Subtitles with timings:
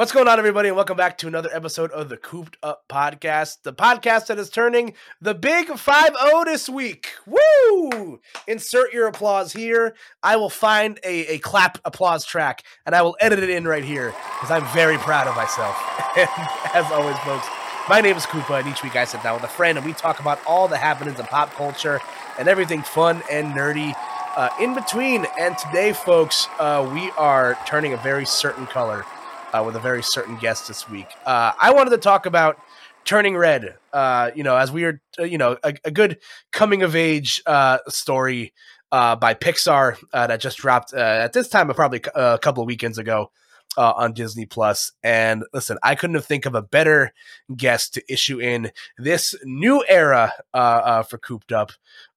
[0.00, 3.64] What's going on, everybody, and welcome back to another episode of the Cooped Up Podcast,
[3.64, 7.08] the podcast that is turning the big 5 0 this week.
[7.26, 8.18] Woo!
[8.48, 9.94] Insert your applause here.
[10.22, 13.84] I will find a, a clap applause track and I will edit it in right
[13.84, 15.76] here because I'm very proud of myself.
[16.16, 16.30] and
[16.72, 17.46] as always, folks,
[17.86, 19.92] my name is Koopa, and each week I sit down with a friend and we
[19.92, 22.00] talk about all the happenings in pop culture
[22.38, 23.94] and everything fun and nerdy
[24.34, 25.26] uh, in between.
[25.38, 29.04] And today, folks, uh, we are turning a very certain color
[29.52, 31.08] uh, with a very certain guest this week.
[31.24, 32.58] Uh, I wanted to talk about
[33.04, 33.76] Turning Red.
[33.92, 36.18] Uh, you know, as we are, uh, you know, a, a good
[36.52, 38.52] coming of age uh, story
[38.92, 43.30] uh, by Pixar that just dropped at this time, probably a couple of weekends ago.
[43.76, 44.92] on Disney Plus.
[45.02, 47.12] And listen, I couldn't have think of a better
[47.56, 51.72] guest to issue in this new era for Cooped Up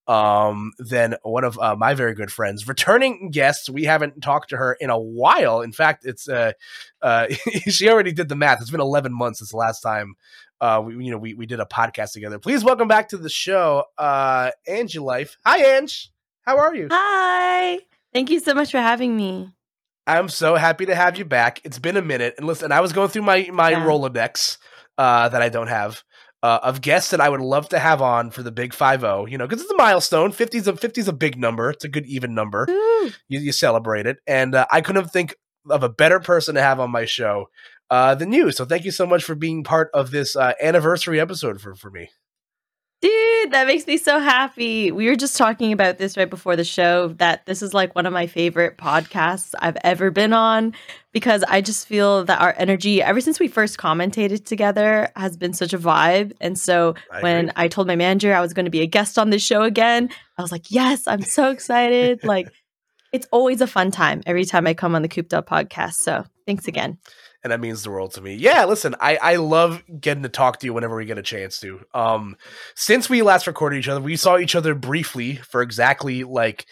[0.08, 3.70] um, than one of uh, my very good friends, returning guests.
[3.70, 5.62] We haven't talked to her in a while.
[5.62, 6.54] In fact, it's uh,
[7.02, 7.28] uh,
[7.68, 8.62] she already did the math.
[8.62, 10.16] It's been 11 months since the last time
[10.64, 12.40] uh, we, you know, we, we did a podcast together.
[12.40, 15.36] Please welcome back to the show, uh, Annje Life.
[15.46, 16.08] Hi, Annje.
[16.44, 16.88] How are you?
[16.90, 17.80] Hi.
[18.14, 19.52] Thank you so much for having me.
[20.08, 21.62] I'm so happy to have you back.
[21.64, 22.36] It's been a minute.
[22.38, 23.86] And listen, I was going through my my yeah.
[23.86, 24.58] Rolodex
[24.98, 26.04] uh, that I don't have
[26.44, 29.38] uh, of guests that I would love to have on for the big 5-0, you
[29.38, 30.34] know, because it's a milestone.
[30.34, 31.70] 50 is a 50 is a big number.
[31.70, 32.66] It's a good even number.
[33.30, 34.18] You, you, celebrate it.
[34.28, 35.36] And uh, I couldn't think
[35.70, 37.48] of a better person to have on my show
[37.90, 38.52] uh, than you.
[38.52, 41.90] So thank you so much for being part of this uh, anniversary episode for, for
[41.90, 42.10] me.
[43.04, 44.90] Dude, that makes me so happy.
[44.90, 48.06] We were just talking about this right before the show that this is like one
[48.06, 50.74] of my favorite podcasts I've ever been on
[51.12, 55.52] because I just feel that our energy, ever since we first commentated together, has been
[55.52, 56.32] such a vibe.
[56.40, 57.52] And so I when agree.
[57.58, 60.10] I told my manager I was going to be a guest on this show again,
[60.38, 62.24] I was like, yes, I'm so excited.
[62.24, 62.48] like,
[63.12, 65.96] it's always a fun time every time I come on the Cooped Up podcast.
[65.96, 66.70] So thanks mm-hmm.
[66.70, 66.98] again
[67.44, 68.36] and that means the world to me.
[68.36, 71.60] Yeah, listen, I I love getting to talk to you whenever we get a chance
[71.60, 71.82] to.
[71.94, 72.38] Um,
[72.76, 76.66] since we last recorded each other, we saw each other briefly for exactly like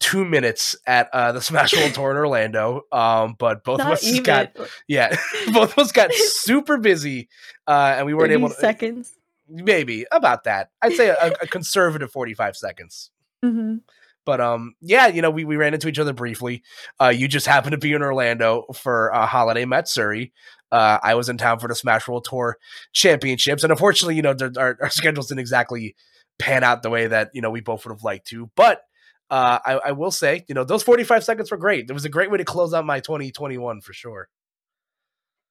[0.00, 2.82] two minutes at uh, the Smash World Tour in Orlando.
[2.90, 4.22] Um, but both Not of us even.
[4.22, 4.56] got
[4.88, 5.16] yeah,
[5.52, 7.28] both of us got super busy,
[7.66, 9.12] uh, and we weren't able to seconds.
[9.46, 10.70] Maybe about that.
[10.80, 13.10] I'd say a, a conservative forty-five seconds.
[13.44, 13.76] Mm-hmm.
[14.24, 16.62] But um, yeah, you know, we, we ran into each other briefly.
[17.00, 20.32] Uh, you just happened to be in Orlando for uh, Holiday Matsuri.
[20.72, 22.58] Uh, I was in town for the Smash World Tour
[22.92, 25.94] Championships, and unfortunately, you know, our, our schedules didn't exactly
[26.38, 28.50] pan out the way that you know we both would have liked to.
[28.56, 28.82] But
[29.30, 31.88] uh, I, I will say, you know, those 45 seconds were great.
[31.88, 34.28] It was a great way to close out my 2021 for sure.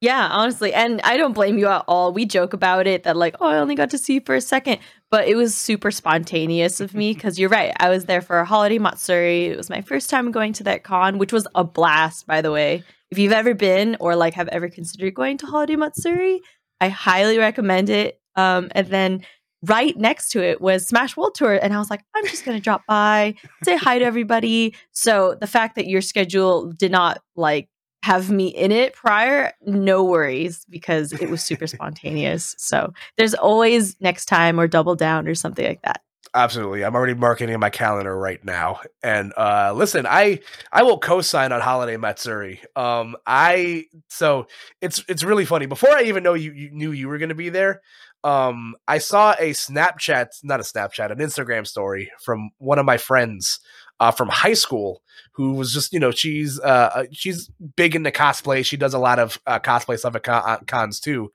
[0.03, 0.73] Yeah, honestly.
[0.73, 2.11] And I don't blame you at all.
[2.11, 4.41] We joke about it that, like, oh, I only got to see you for a
[4.41, 4.79] second.
[5.09, 7.71] But it was super spontaneous of me because you're right.
[7.79, 9.45] I was there for a holiday Matsuri.
[9.45, 12.51] It was my first time going to that con, which was a blast, by the
[12.51, 12.83] way.
[13.11, 16.41] If you've ever been or like have ever considered going to holiday Matsuri,
[16.81, 18.19] I highly recommend it.
[18.35, 19.21] Um, and then
[19.61, 21.53] right next to it was Smash World Tour.
[21.53, 24.75] And I was like, I'm just going to drop by, say hi to everybody.
[24.91, 27.69] So the fact that your schedule did not like
[28.03, 32.53] have me in it prior, no worries because it was super spontaneous.
[32.57, 36.01] So there's always next time or double down or something like that.
[36.35, 36.83] Absolutely.
[36.83, 38.81] I'm already marking in my calendar right now.
[39.03, 40.39] And uh listen, I
[40.71, 42.59] I will co-sign on Holiday Matsuri.
[42.75, 44.47] Um I so
[44.81, 45.65] it's it's really funny.
[45.65, 47.81] Before I even know you, you knew you were gonna be there,
[48.25, 52.97] um I saw a Snapchat, not a Snapchat, an Instagram story from one of my
[52.97, 53.59] friends
[53.99, 55.01] uh, from high school
[55.33, 58.65] who was just you know she's uh, uh she's big into cosplay.
[58.65, 61.31] She does a lot of uh, cosplay stuff at con- uh, cons too.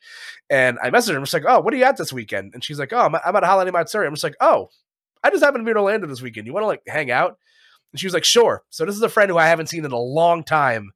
[0.51, 1.17] And I messaged her.
[1.17, 2.55] I'm just like, oh, what are you at this weekend?
[2.55, 4.07] And she's like, oh, I'm, I'm at Holiday Matsuri.
[4.07, 4.71] I'm just like, oh,
[5.23, 6.47] I just happened to be in Orlando this weekend.
[6.47, 7.39] You want to like hang out?
[7.93, 8.63] And she was like, sure.
[8.71, 10.93] So this is a friend who I haven't seen in a long time.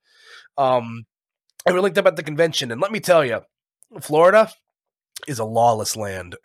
[0.59, 1.07] Um,
[1.65, 2.71] and we linked up at the convention.
[2.71, 3.41] And let me tell you,
[4.01, 4.51] Florida
[5.27, 6.37] is a lawless land.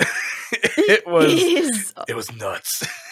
[0.51, 2.87] it was it was nuts.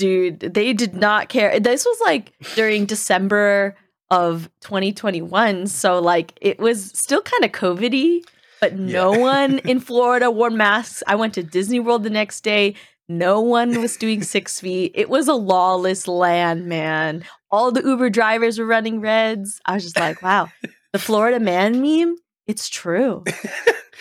[0.00, 1.60] dude, they did not care.
[1.60, 3.76] This was like during December
[4.10, 5.66] of 2021.
[5.66, 8.22] So like it was still kind of COVIDy,
[8.62, 9.18] but no yeah.
[9.18, 11.02] one in Florida wore masks.
[11.06, 12.76] I went to Disney World the next day.
[13.10, 14.92] No one was doing six feet.
[14.94, 17.22] It was a lawless land, man.
[17.50, 19.60] All the Uber drivers were running reds.
[19.66, 20.48] I was just like, wow,
[20.94, 23.24] the Florida man meme, it's true.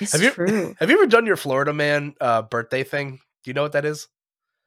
[0.02, 0.76] It's have you, true.
[0.80, 3.20] Have you ever done your Florida man uh, birthday thing?
[3.44, 4.08] Do you know what that is?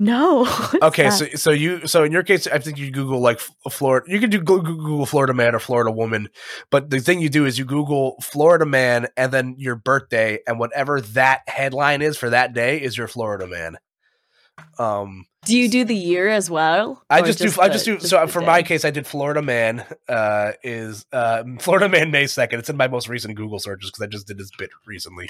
[0.03, 0.49] No.
[0.83, 1.13] okay, that?
[1.13, 4.05] so so you so in your case, I think you Google like Florida.
[4.11, 6.29] You can do Google Florida man or Florida woman,
[6.71, 10.59] but the thing you do is you Google Florida man and then your birthday, and
[10.59, 13.79] whatever that headline is for that day is your Florida man.
[14.77, 17.03] Um, do you do the year as well?
[17.11, 17.63] I just, just do.
[17.63, 18.01] I just the, do.
[18.07, 18.47] So for day?
[18.47, 19.85] my case, I did Florida Man.
[20.09, 22.61] Uh, is uh, Florida Man May second.
[22.61, 25.29] It's in my most recent Google searches because I just did this bit recently.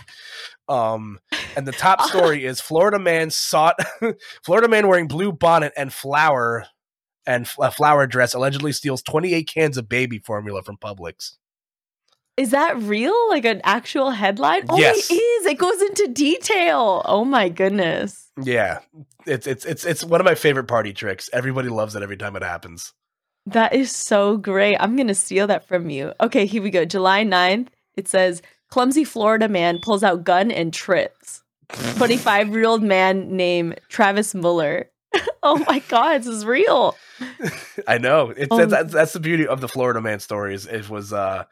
[0.69, 1.19] Um,
[1.57, 3.77] and the top story is Florida Man sought
[4.45, 6.67] Florida Man wearing blue bonnet and flower
[7.27, 11.37] and a flower dress allegedly steals 28 cans of baby formula from Publix.
[12.43, 13.15] Is that real?
[13.29, 14.63] Like an actual headline?
[14.69, 15.09] Oh, Yes.
[15.11, 15.47] it is.
[15.47, 17.03] It goes into detail.
[17.05, 18.31] Oh my goodness.
[18.43, 18.81] Yeah,
[19.27, 21.31] it's it's it's it's one of my favorite party tricks.
[21.33, 22.93] Everybody loves it every time it happens.
[23.47, 24.77] That is so great.
[24.81, 26.13] I'm going to steal that from you.
[26.21, 26.85] Okay, here we go.
[26.85, 31.43] July 9th, it says clumsy Florida man pulls out gun and trips.
[31.97, 34.89] 25 year old man named Travis Muller.
[35.45, 36.97] oh my God, this is real.
[37.87, 38.31] I know.
[38.37, 38.65] It's Oh.
[38.67, 40.67] that's, that's the beauty of the Florida man stories.
[40.67, 41.45] It was uh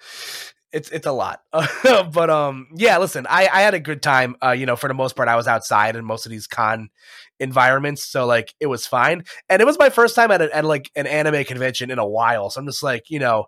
[0.72, 1.40] it's it's a lot.
[1.52, 4.36] but um yeah, listen, I I had a good time.
[4.42, 6.90] Uh you know, for the most part I was outside in most of these con
[7.38, 9.24] environments, so like it was fine.
[9.48, 12.06] And it was my first time at, a, at like an anime convention in a
[12.06, 12.50] while.
[12.50, 13.46] So I'm just like, you know,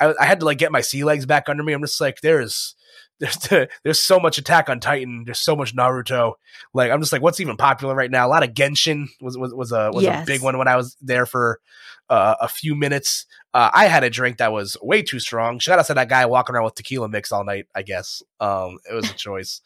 [0.00, 1.72] I, I had to like get my sea legs back under me.
[1.72, 2.74] I'm just like there's
[3.18, 3.36] there's
[3.84, 5.24] there's so much Attack on Titan.
[5.24, 6.34] There's so much Naruto.
[6.74, 8.26] Like I'm just like, what's even popular right now?
[8.26, 10.96] A lot of Genshin was was was a was a big one when I was
[11.00, 11.60] there for
[12.08, 13.26] uh, a few minutes.
[13.54, 15.58] Uh, I had a drink that was way too strong.
[15.58, 17.66] Shout out to that guy walking around with tequila mix all night.
[17.74, 19.60] I guess um, it was a choice.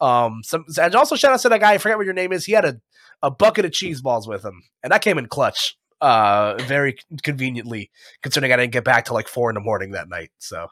[0.00, 1.74] Um, some and also shout out to that guy.
[1.74, 2.44] I forget what your name is.
[2.44, 2.80] He had a
[3.22, 5.76] a bucket of cheese balls with him, and that came in clutch.
[5.98, 7.90] Uh, very conveniently,
[8.22, 10.30] considering I didn't get back till like four in the morning that night.
[10.38, 10.66] So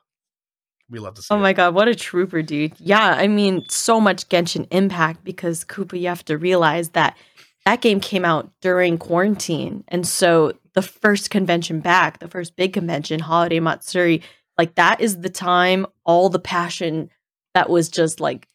[0.90, 1.28] we love to see.
[1.32, 1.40] Oh it.
[1.40, 2.74] my god, what a trooper, dude.
[2.78, 7.16] Yeah, I mean, so much Genshin Impact because Koopa, you have to realize that
[7.64, 9.84] that game came out during quarantine.
[9.88, 14.22] And so the first convention back, the first big convention, Holiday Matsuri,
[14.58, 17.10] like that is the time all the passion
[17.54, 18.46] that was just like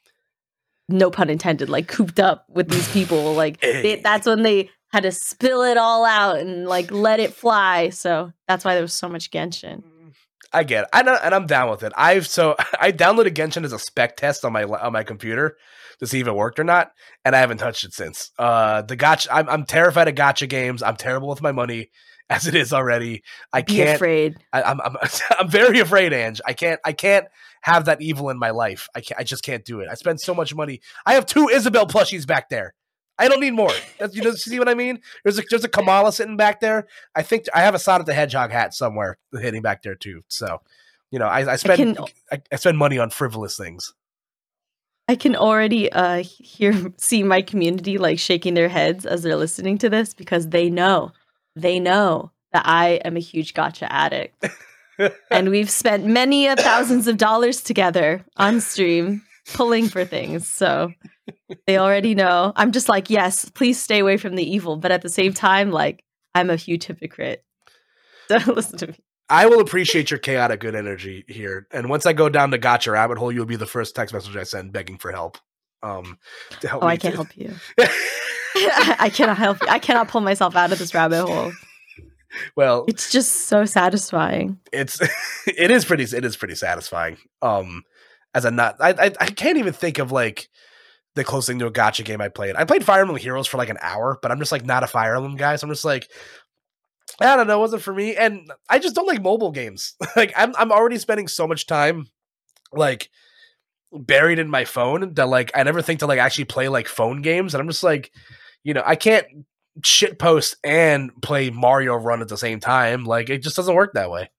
[0.87, 3.33] no pun intended, like cooped up with these people.
[3.33, 3.81] Like Hey.
[3.81, 7.89] they, that's when they had to spill it all out and like let it fly.
[7.89, 9.83] So that's why there was so much Genshin.
[10.51, 10.89] I get it.
[10.93, 11.93] I know, and I'm down with it.
[11.95, 15.57] I've so I downloaded Genshin as a spec test on my on my computer
[15.99, 16.91] to see if it worked or not,
[17.25, 18.31] and I haven't touched it since.
[18.37, 19.27] Uh, the gacha.
[19.31, 20.81] I'm I'm terrified of gacha games.
[20.81, 21.89] I'm terrible with my money
[22.29, 23.23] as it is already.
[23.53, 23.95] I Be can't.
[23.95, 24.37] afraid.
[24.53, 24.97] I, I'm I'm
[25.39, 26.41] I'm very afraid, Annje.
[26.45, 27.27] I can't I can't
[27.61, 28.87] have that evil in my life.
[28.95, 29.19] I can't.
[29.19, 29.89] I just can't do it.
[29.89, 30.81] I spend so much money.
[31.05, 32.73] I have two Isabelle plushies back there.
[33.19, 33.71] I don't need more.
[33.99, 35.01] That's, you know, see what I mean?
[35.23, 36.87] There's a there's a Kamala sitting back there.
[37.15, 40.23] I think I have a Sonic the Hedgehog hat somewhere hitting back there too.
[40.29, 40.61] So,
[41.11, 43.93] you know, I, I spend can- I, I spend money on frivolous things.
[45.09, 49.77] I can already uh hear see my community like shaking their heads as they're listening
[49.79, 51.11] to this because they know
[51.55, 54.47] they know that I am a huge gacha addict.
[55.31, 59.23] and we've spent many a thousands of dollars together on stream
[59.53, 60.47] pulling for things.
[60.49, 60.91] So
[61.67, 62.53] they already know.
[62.55, 65.71] I'm just like, yes, please stay away from the evil, but at the same time
[65.71, 66.03] like
[66.35, 67.43] I'm a huge hypocrite.
[68.29, 68.95] Don't listen to me.
[69.31, 72.91] I will appreciate your chaotic good energy here, and once I go down the gacha
[72.93, 75.37] rabbit hole, you'll be the first text message I send begging for help.
[75.83, 76.17] Um,
[76.61, 77.53] to help Oh, me I can't help you.
[78.99, 79.67] I cannot help you.
[79.69, 81.51] I cannot pull myself out of this rabbit hole.
[82.55, 84.59] well, It's just so satisfying.
[84.73, 84.99] it's
[85.47, 87.17] it is pretty it is pretty satisfying.
[87.43, 87.83] Um,
[88.33, 90.49] as a not, I, I I can't even think of like
[91.15, 92.55] the closest thing to a gacha game I played.
[92.55, 94.87] I played Fire Emblem Heroes for like an hour, but I'm just like not a
[94.87, 96.09] Fire Emblem guy, so I'm just like.
[97.21, 99.95] I don't know, it wasn't for me, and I just don't like mobile games.
[100.15, 102.05] like I'm, I'm already spending so much time,
[102.71, 103.09] like
[103.91, 107.21] buried in my phone that like I never think to like actually play like phone
[107.21, 108.11] games, and I'm just like,
[108.63, 109.25] you know, I can't
[109.83, 113.05] shit post and play Mario Run at the same time.
[113.05, 114.29] Like it just doesn't work that way.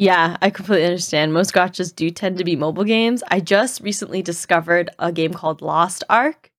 [0.00, 1.34] Yeah, I completely understand.
[1.34, 3.22] Most gachas do tend to be mobile games.
[3.28, 6.50] I just recently discovered a game called Lost Ark,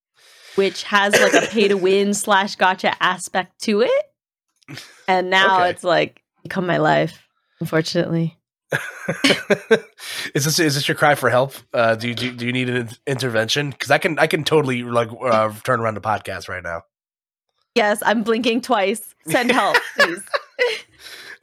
[0.54, 4.80] which has like a pay to win slash gacha aspect to it.
[5.08, 5.72] And now Okay.
[5.72, 7.28] it's like become my life,
[7.60, 8.38] unfortunately.
[10.36, 11.56] is this is this your cry for help?
[11.74, 13.72] Uh, do you do, do you need an intervention?
[13.72, 16.84] Because I can I can totally like uh, turn around the podcast right now.
[17.74, 19.16] Yes, I'm blinking twice.
[19.26, 20.22] Send help, please.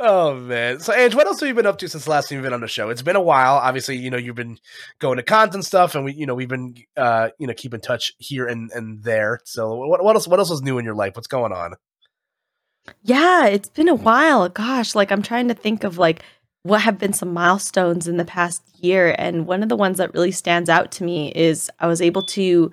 [0.00, 0.78] Oh man!
[0.78, 2.52] So Annje, what else have you been up to since the last time you've been
[2.52, 2.88] on the show?
[2.88, 3.54] It's been a while.
[3.54, 4.58] Obviously, you know you've been
[5.00, 7.74] going to cons and stuff, and we you know we've been uh you know keep
[7.74, 9.40] in touch here and and there.
[9.44, 11.16] So what what else what else is new in your life?
[11.16, 11.74] What's going on?
[13.02, 14.48] Yeah, it's been a while.
[14.48, 16.22] Gosh, like I'm trying to think of like
[16.62, 20.12] what have been some milestones in the past year and one of the ones that
[20.12, 22.70] really stands out to me is I was able to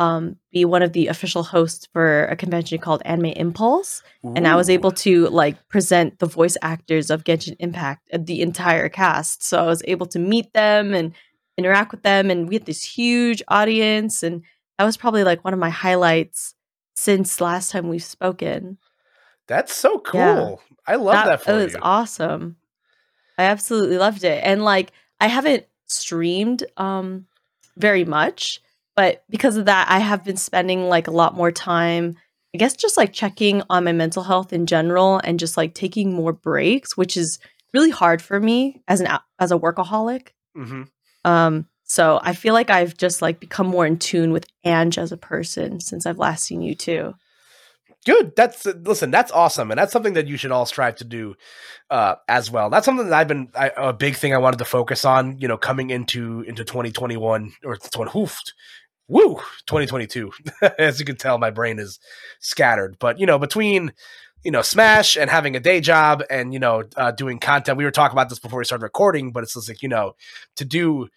[0.00, 4.56] um, be one of the official hosts for a convention called Anime Impulse and I
[4.56, 9.42] was able to like present the voice actors of Genshin Impact, uh, the entire cast.
[9.42, 11.14] So I was able to meet them and
[11.56, 14.42] interact with them, and we had this huge audience, and
[14.78, 16.54] that was probably like one of my highlights
[16.94, 18.78] since last time we've spoken.
[19.46, 20.20] That's so cool.
[20.20, 20.54] Yeah.
[20.86, 21.80] I love that, that for it was you.
[21.82, 22.56] awesome.
[23.38, 24.42] I absolutely loved it.
[24.44, 27.26] And like I haven't streamed um
[27.76, 28.60] very much,
[29.00, 32.18] but because of that I have been spending like a lot more time
[32.54, 36.12] I guess just like checking on my mental health in general and just like taking
[36.12, 37.38] more breaks, which is
[37.72, 40.28] really hard for me as an as a workaholic.
[40.54, 40.82] Mm-hmm.
[41.24, 45.12] Um, so I feel like I've just like become more in tune with Annje as
[45.12, 47.14] a person since I've last seen you too.
[48.06, 48.34] Good.
[48.34, 49.10] That's listen.
[49.10, 51.34] That's awesome, and that's something that you should all strive to do
[51.90, 52.70] uh, as well.
[52.70, 55.38] That's something that I've been I, a big thing I wanted to focus on.
[55.38, 57.76] You know, coming into into twenty twenty one or
[58.06, 58.54] hoofed
[59.10, 59.34] woo
[59.66, 60.30] 2022
[60.78, 61.98] as you can tell my brain is
[62.38, 62.96] scattered.
[62.98, 63.92] But you know between
[64.44, 67.84] you know smash and having a day job and you know uh, doing content we
[67.84, 70.14] were talking about this before we started recording but it's just like you know
[70.56, 71.08] to do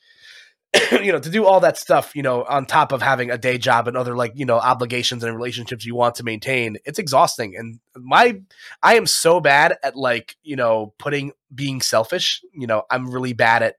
[0.92, 3.58] you know to do all that stuff you know on top of having a day
[3.58, 7.56] job and other like you know obligations and relationships you want to maintain it's exhausting.
[7.56, 8.42] And my
[8.82, 12.42] i am so bad at like you know putting being selfish.
[12.54, 13.76] You know i'm really bad at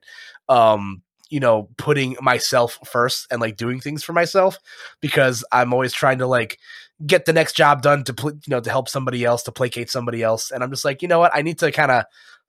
[0.47, 4.57] um you know putting myself first and like doing things for myself
[5.01, 6.59] because i'm always trying to like
[7.05, 9.89] get the next job done to pl- you know to help somebody else to placate
[9.89, 12.05] somebody else and i'm just like you know what i need to kind of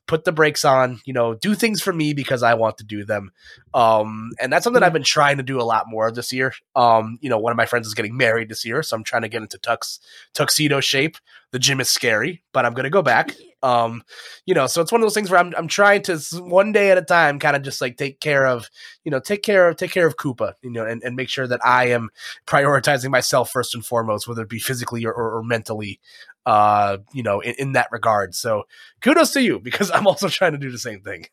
[0.07, 3.05] put the brakes on, you know, do things for me because I want to do
[3.05, 3.33] them.
[3.75, 6.53] Um, and that's something I've been trying to do a lot more this year.
[6.77, 9.23] Um, you know, one of my friends is getting married this year, so I'm trying
[9.23, 9.99] to get into tux
[10.33, 11.17] tuxedo shape.
[11.53, 13.35] The gym is scary, but I'm gonna go back.
[13.63, 14.05] Um,
[14.45, 16.93] you know, so it's one of those things where I'm I'm trying to one day
[16.93, 18.71] at a time kind of just like take care of,
[19.03, 21.49] you know, take care of take care of Koopa, you know, and, and make sure
[21.49, 22.11] that I am
[22.47, 25.99] prioritizing myself first and foremost, whether it be physically or, or, or mentally
[26.47, 28.35] uh, you know, in, in that regard.
[28.35, 28.65] So
[29.03, 31.27] kudos to you because I'm also trying to do the same thing.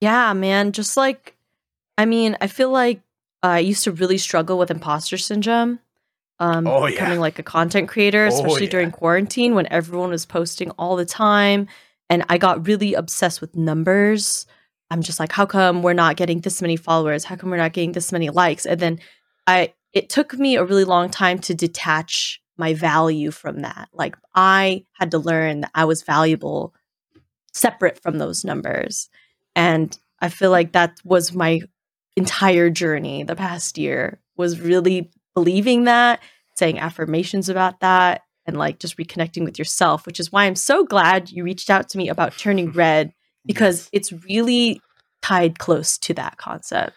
[0.00, 0.72] Yeah, man.
[0.72, 1.36] Just like,
[1.96, 3.00] I mean, I feel like
[3.42, 5.78] I used to really struggle with imposter syndrome.
[6.42, 6.94] Um, oh, yeah.
[6.94, 8.70] becoming like a content creator, oh, especially oh, yeah.
[8.70, 11.68] during quarantine when everyone was posting all the time.
[12.10, 14.44] And I got really obsessed with numbers.
[14.90, 17.24] I'm just like, how come we're not getting this many followers?
[17.24, 18.66] How come we're not getting this many likes?
[18.66, 18.98] And then
[19.46, 23.88] I, it took me a really long time to detach my value from that.
[23.92, 26.74] Like I had to learn that I was valuable
[27.52, 29.08] separate from those numbers.
[29.54, 31.60] And I feel like that was my
[32.16, 36.20] entire journey the past year was really believing that,
[36.56, 40.84] saying affirmations about that and like just reconnecting with yourself, which is why I'm so
[40.84, 43.12] glad you reached out to me about turning red
[43.46, 44.80] because it's really
[45.22, 46.92] tied close to that concept.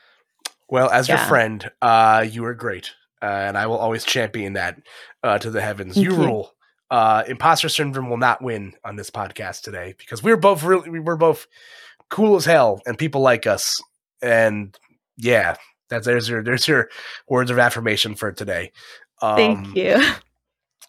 [0.69, 1.17] Well, as yeah.
[1.17, 2.91] your friend, uh, you are great
[3.25, 4.79] uh, and I will always champion that
[5.23, 5.97] uh, to the heavens.
[5.97, 6.51] You rule.
[6.91, 11.15] Uh, imposter syndrome will not win on this podcast today because we're both really we're
[11.15, 11.47] both
[12.11, 13.81] cool as hell and people like us.
[14.21, 14.77] And
[15.17, 15.55] yeah,
[15.89, 16.89] that's there's your there's your
[17.27, 18.71] words of affirmation for today.
[19.21, 20.01] Um, Thank you.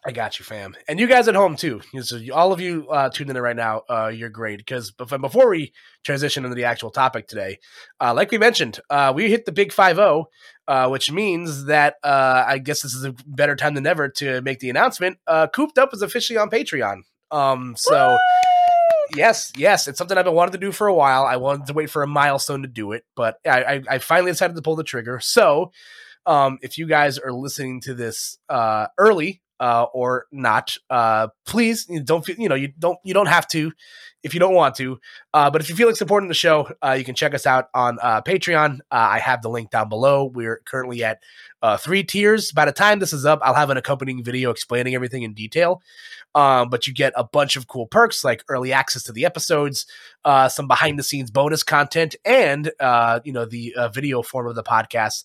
[0.07, 1.81] I got you, fam, and you guys at home too.
[1.99, 4.59] So all of you uh, tuned in right now, uh, you're great.
[4.59, 5.73] Because before we
[6.05, 7.59] transition into the actual topic today,
[7.99, 10.27] uh, like we mentioned, uh, we hit the big five zero,
[10.67, 14.07] oh, uh, which means that uh, I guess this is a better time than ever
[14.07, 15.17] to make the announcement.
[15.53, 17.01] Cooped up is officially on Patreon.
[17.29, 18.11] Um, so.
[18.11, 18.17] Woo!
[19.15, 21.23] Yes, yes, it's something I've been wanting to do for a while.
[21.23, 24.31] I wanted to wait for a milestone to do it, but I, I, I finally
[24.31, 25.21] decided to pull the trigger.
[25.21, 25.71] So,
[26.27, 31.85] um, if you guys are listening to this uh, early uh, or not, uh, please
[32.03, 33.71] don't feel you know you don't you don't have to
[34.23, 34.99] if you don't want to.
[35.33, 37.69] Uh, but if you feel like supporting the show, uh, you can check us out
[37.73, 38.79] on uh, Patreon.
[38.91, 40.25] Uh, I have the link down below.
[40.25, 41.19] We're currently at
[41.61, 42.51] uh, three tiers.
[42.51, 45.81] By the time this is up, I'll have an accompanying video explaining everything in detail.
[46.35, 49.87] Um, but you get a bunch of cool perks like early access to the episodes,
[50.23, 52.71] uh, some behind the scenes bonus content, and
[53.23, 55.23] you know the video form of the podcast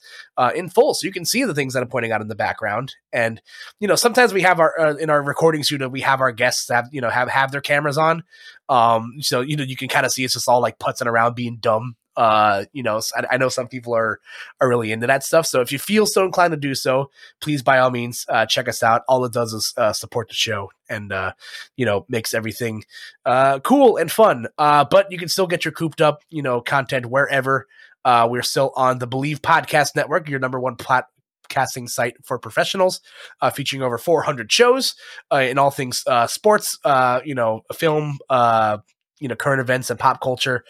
[0.55, 2.95] in full, so you can see the things that I'm pointing out in the background.
[3.13, 3.43] And
[3.79, 6.89] you know sometimes we have our in our recording studio we have our guests have
[6.93, 8.23] you know have have their cameras on,
[8.69, 11.35] um, so you know you can kind of see it's just all like putzing around
[11.35, 11.97] being dumb.
[12.15, 14.21] Uh you know I, I, know some people are
[14.61, 15.47] are really into that stuff.
[15.47, 18.69] So if you feel so inclined to do so please by all means uh check
[18.69, 19.01] us out.
[19.09, 21.33] All it does is uh, support the show and uh
[21.79, 22.85] you know makes everything
[23.25, 24.47] uh cool and fun.
[24.59, 27.67] Uh but you can still get your cooped up you know content wherever.
[28.05, 31.07] Uh we're still on the Bleav podcast network your number one plat
[31.53, 33.01] casting site for professionals,
[33.41, 34.95] uh, featuring over 400 shows
[35.31, 38.79] uh, in all things uh, sports, uh, you know, film, uh,
[39.21, 40.65] you know current events and pop culture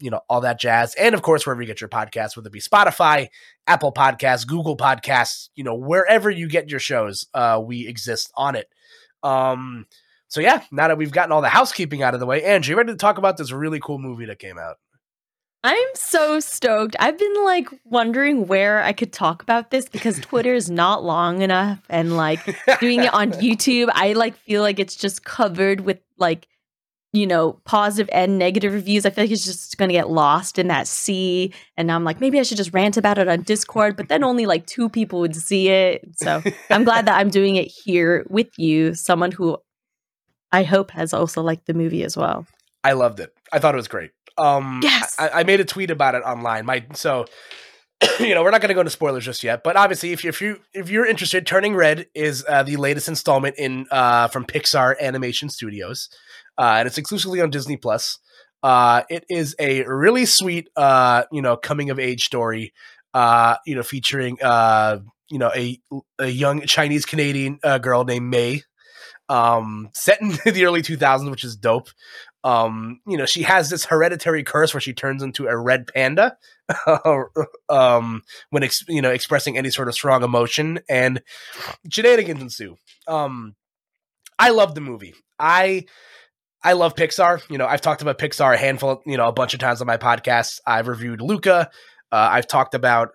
[0.00, 0.96] you know all that jazz.
[0.96, 3.28] And of course wherever you get your podcasts whether it be spotify
[3.68, 7.24] apple podcasts google podcasts you know wherever you get your shows
[7.64, 8.66] we exist on it.
[9.22, 9.86] Um
[10.26, 12.90] so yeah now that we've gotten all the housekeeping out of the way andrew ready
[12.90, 14.78] to talk about this really cool movie that came out
[15.64, 16.96] I'm so stoked.
[16.98, 21.42] I've been like wondering where I could talk about this because Twitter is not long
[21.42, 22.44] enough and like
[22.80, 26.48] doing it on YouTube, I like feel like it's just covered with like
[27.12, 29.04] you know, positive and negative reviews.
[29.04, 31.52] I feel like it's just going to get lost in that sea.
[31.76, 34.46] And I'm like, maybe I should just rant about it on Discord, but then only
[34.46, 36.08] like two people would see it.
[36.16, 39.58] So I'm glad that I'm doing it here with you, someone who
[40.52, 42.46] I hope has also liked the movie as well.
[42.82, 43.34] I loved it.
[43.52, 44.10] I thought it was great.
[44.38, 45.14] Um, yes.
[45.18, 46.64] I, I made a tweet about it online.
[46.64, 47.26] My so
[48.20, 50.30] you know, we're not going to go into spoilers just yet, but obviously, if, you,
[50.30, 54.44] if you if you're interested, Turning Red is uh, the latest installment in uh, from
[54.44, 56.08] Pixar Animation Studios,
[56.58, 58.18] uh, and it's exclusively on Disney Plus.
[58.62, 62.72] Uh, it is a really sweet, uh, you know, coming of age story,
[63.12, 64.98] uh, you know, featuring uh,
[65.30, 65.80] you know a
[66.18, 68.62] a young Chinese Canadian uh, girl named May,
[69.28, 71.88] um, set in the early 2000s, which is dope.
[72.44, 76.36] Um, you know, she has this hereditary curse where she turns into a red panda,
[77.68, 81.22] um, when ex- you know expressing any sort of strong emotion, and
[81.90, 82.76] shenanigans ensue.
[83.06, 83.54] Um,
[84.38, 85.14] I love the movie.
[85.38, 85.84] I
[86.64, 87.48] I love Pixar.
[87.50, 89.86] You know, I've talked about Pixar a handful, you know, a bunch of times on
[89.86, 90.60] my podcast.
[90.66, 91.70] I've reviewed Luca.
[92.10, 93.10] Uh, I've talked about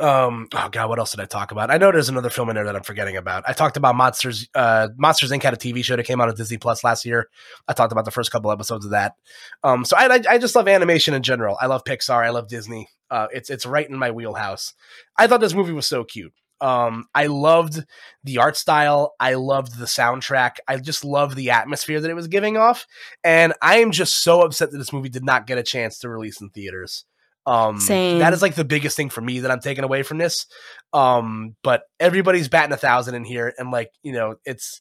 [0.00, 1.70] um oh god what else did i talk about?
[1.70, 3.44] I know there's another film in there that i'm forgetting about.
[3.46, 5.42] I talked about monsters uh monsters inc.
[5.42, 7.28] had a tv show that came out on disney plus last year.
[7.68, 9.14] I talked about the first couple episodes of that.
[9.62, 11.56] Um so i i just love animation in general.
[11.60, 12.24] I love pixar.
[12.24, 12.88] I love disney.
[13.10, 14.74] Uh it's it's right in my wheelhouse.
[15.16, 16.32] I thought this movie was so cute.
[16.60, 17.84] Um i loved
[18.24, 19.14] the art style.
[19.20, 20.56] I loved the soundtrack.
[20.66, 22.86] I just loved the atmosphere that it was giving off.
[23.22, 26.08] And i am just so upset that this movie did not get a chance to
[26.08, 27.04] release in theaters
[27.46, 28.18] um, Same.
[28.18, 30.46] that is like the biggest thing for me that I'm taking away from this.
[30.92, 34.80] Um, but everybody's batting a thousand in here, and like you know, it's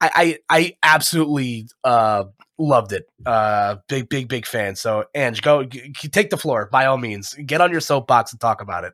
[0.00, 2.24] I I, I absolutely uh
[2.58, 3.04] loved it.
[3.24, 4.76] Uh, big big big fan.
[4.76, 7.34] So Annje, go g- take the floor by all means.
[7.34, 8.92] Get on your soapbox and talk about it.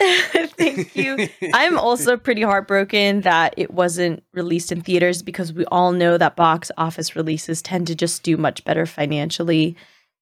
[0.56, 1.28] Thank you.
[1.52, 6.36] I'm also pretty heartbroken that it wasn't released in theaters because we all know that
[6.36, 9.76] box office releases tend to just do much better financially,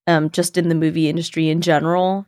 [0.07, 2.25] um, just in the movie industry in general.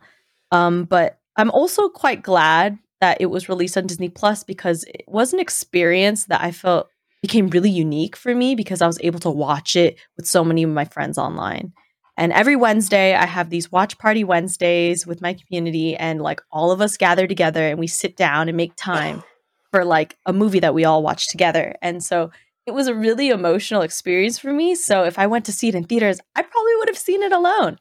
[0.51, 5.03] Um, but I'm also quite glad that it was released on Disney Plus because it
[5.07, 6.89] was an experience that I felt
[7.21, 10.63] became really unique for me because I was able to watch it with so many
[10.63, 11.73] of my friends online.
[12.17, 16.71] And every Wednesday, I have these watch party Wednesdays with my community, and like all
[16.71, 19.23] of us gather together and we sit down and make time
[19.71, 21.75] for like a movie that we all watch together.
[21.81, 22.31] And so
[22.65, 24.75] it was a really emotional experience for me.
[24.75, 27.31] So if I went to see it in theaters, I probably would have seen it
[27.31, 27.77] alone.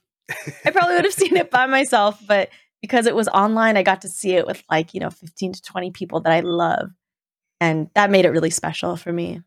[0.65, 2.51] I probably would have seen it by myself, but
[2.83, 5.63] because it was online, I got to see it with like, you know, 15 to
[5.63, 6.91] 20 people that I love.
[7.61, 9.41] And that made it really special for me.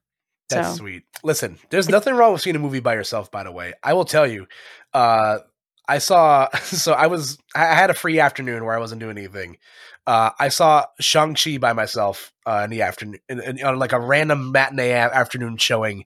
[0.50, 1.04] That's So- sweet.
[1.24, 3.30] Listen, there's nothing wrong with seeing a movie by yourself.
[3.32, 4.48] By the way, I will tell you.
[4.94, 5.40] Uh,
[5.88, 6.50] I saw.
[6.64, 7.38] So I was.
[7.56, 9.58] I had a free afternoon where I wasn't doing anything.
[10.06, 13.94] Uh, I saw Shang Chi by myself uh, in the afternoon, in, in, on like
[13.94, 16.06] a random matinee afternoon showing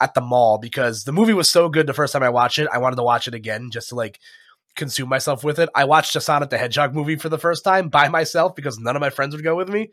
[0.00, 2.68] at the mall because the movie was so good the first time I watched it.
[2.72, 4.18] I wanted to watch it again just to like
[4.76, 5.68] consume myself with it.
[5.74, 8.96] I watched a Sonic the Hedgehog movie for the first time by myself because none
[8.96, 9.90] of my friends would go with me.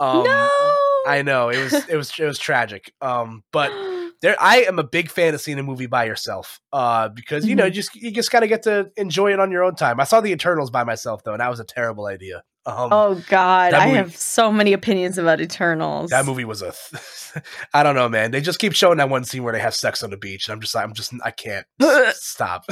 [0.00, 0.76] Um, no.
[1.06, 2.92] I know it was it was it was tragic.
[3.00, 3.70] Um, but
[4.22, 6.60] there I am a big fan of seeing a movie by yourself.
[6.72, 9.74] Uh, because you know, just you just gotta get to enjoy it on your own
[9.74, 10.00] time.
[10.00, 12.42] I saw the Eternals by myself though, and that was a terrible idea.
[12.64, 16.10] Um, Oh God, That I have so many opinions about Eternals.
[16.10, 18.30] that movie was a, th- I don't know, man.
[18.30, 20.46] They just keep showing that one scene where they have sex on the beach.
[20.46, 21.66] and I'm just, like I'm just, I can't
[22.14, 22.64] stop.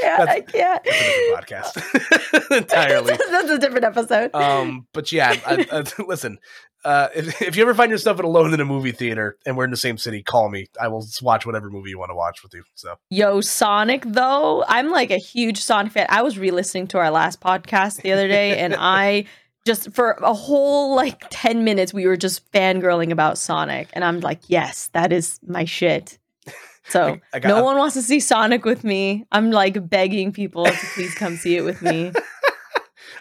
[0.00, 0.86] Yeah, I can't.
[0.86, 3.16] A different podcast entirely.
[3.30, 4.34] That's a different episode.
[4.34, 6.38] Um, but yeah, I, I, listen.
[6.84, 9.70] Uh, if, if you ever find yourself alone in a movie theater and we're in
[9.70, 10.66] the same city, call me.
[10.80, 12.64] I will watch whatever movie you want to watch with you.
[12.74, 16.06] So Yo, Sonic though, I'm like a huge Sonic fan.
[16.08, 19.26] I was re-listening to our last podcast the other day, and I
[19.64, 24.20] just for a whole like 10 minutes we were just fangirling about Sonic, and I'm
[24.20, 26.18] like, yes, that is my shit.
[26.88, 29.24] So I- I got- no one wants to see Sonic with me.
[29.30, 32.10] I'm like begging people to please come see it with me.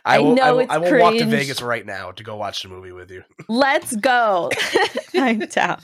[0.06, 1.26] I will, know I will, it's I will walk to.
[1.26, 3.24] Vegas right now to go watch the movie with you.
[3.48, 4.50] Let's go.
[5.16, 5.82] I'm down.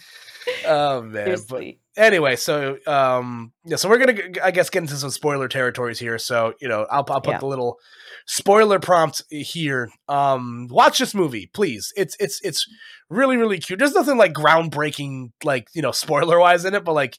[0.65, 1.63] Oh man, but
[1.97, 6.17] anyway, so um, yeah, so we're gonna, I guess, get into some spoiler territories here.
[6.17, 7.39] So you know, I'll, I'll put Yeah.
[7.39, 7.79] the little
[8.27, 9.89] spoiler prompt here.
[10.07, 11.91] Um, watch this movie, please.
[11.97, 12.65] It's it's it's
[13.09, 13.77] really really cute.
[13.77, 17.17] There's nothing like groundbreaking, like you know, spoiler wise in it, but like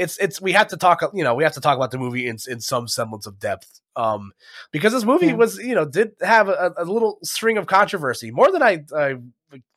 [0.00, 2.26] it's it's we have to talk, you know, we have to talk about the movie
[2.26, 3.80] in in some semblance of depth.
[3.96, 4.32] Um,
[4.72, 5.34] because this movie Yeah.
[5.34, 9.16] was, you know, did have a, a little string of controversy, more than I, I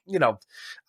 [0.05, 0.37] you know,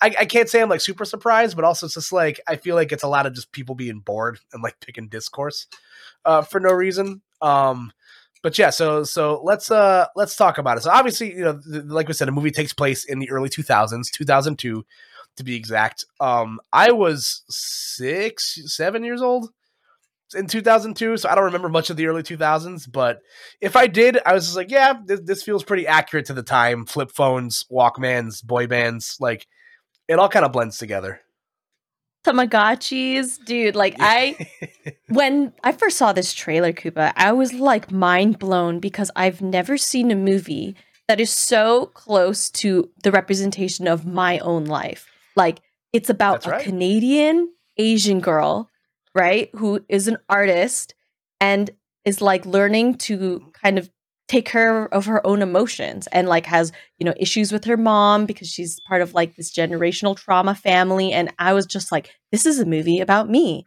[0.01, 2.75] I, I can't say I'm like super surprised, but also it's just like I feel
[2.75, 5.67] like it's a lot of just people being bored and like picking discourse
[6.25, 7.23] uh, for no reason.
[7.41, 7.93] Um,
[8.43, 10.83] but yeah, so so let's uh let's talk about it.
[10.83, 14.11] So obviously, you know, like we said, the movie takes place in the early 2000s,
[14.11, 14.85] 2002
[15.37, 16.05] to be exact.
[16.21, 19.51] Um, I was six, seven years old
[20.35, 22.91] in 2002, so I don't remember much of the early 2000s.
[22.91, 23.21] But
[23.61, 26.43] if I did, I was just like, yeah, this, this feels pretty accurate to the
[26.43, 26.87] time.
[26.87, 29.47] Flip phones, Walkmans, boy bands, like
[30.09, 31.21] it all kind of blends together.
[32.25, 33.77] Tamagotchis, dude.
[33.77, 34.49] Like I,
[35.09, 39.77] when I first saw this trailer, Koopa, I was like mind blown because I've never
[39.77, 40.75] seen a movie
[41.07, 45.07] that is so close to the representation of my own life.
[45.37, 45.61] Like
[45.93, 46.59] it's about a.
[46.61, 48.71] Canadian Asian girl,
[49.15, 50.95] right, who is an artist
[51.41, 51.71] and
[52.05, 53.49] is like learning to mm-hmm.
[53.51, 53.91] kind of
[54.27, 58.25] take care of her own emotions and like has you know issues with her mom
[58.25, 61.13] because she's part of like this generational trauma family.
[61.13, 63.65] And i was just like this is a movie about me.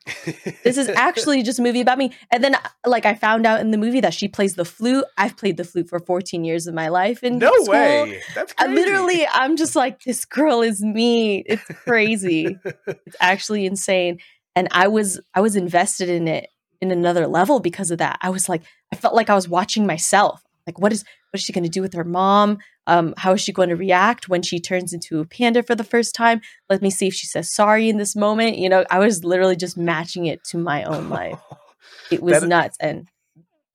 [0.63, 2.11] This is actually just a movie about me.
[2.31, 5.05] And then uh, like i found out in the movie that she plays the flute.
[5.17, 7.73] I've played the flute for 14 years of my life in no school.
[7.73, 8.21] way.
[8.33, 11.43] That's I literally i'm just like this girl is me.
[11.45, 12.57] It's crazy.
[12.87, 14.19] It's actually insane.
[14.55, 16.49] And i was i was invested in it
[16.81, 18.17] in another level because of that.
[18.21, 21.43] I was like i felt like i was watching myself like what is what is
[21.43, 22.57] she going to do with her mom?
[22.85, 25.83] Um how is she going to react when she turns into a panda for the
[25.83, 26.41] first time?
[26.69, 28.85] Let me see if she says sorry in this moment you know?
[28.91, 31.39] I was literally just matching it to my own life.
[32.11, 33.07] It was That- nuts and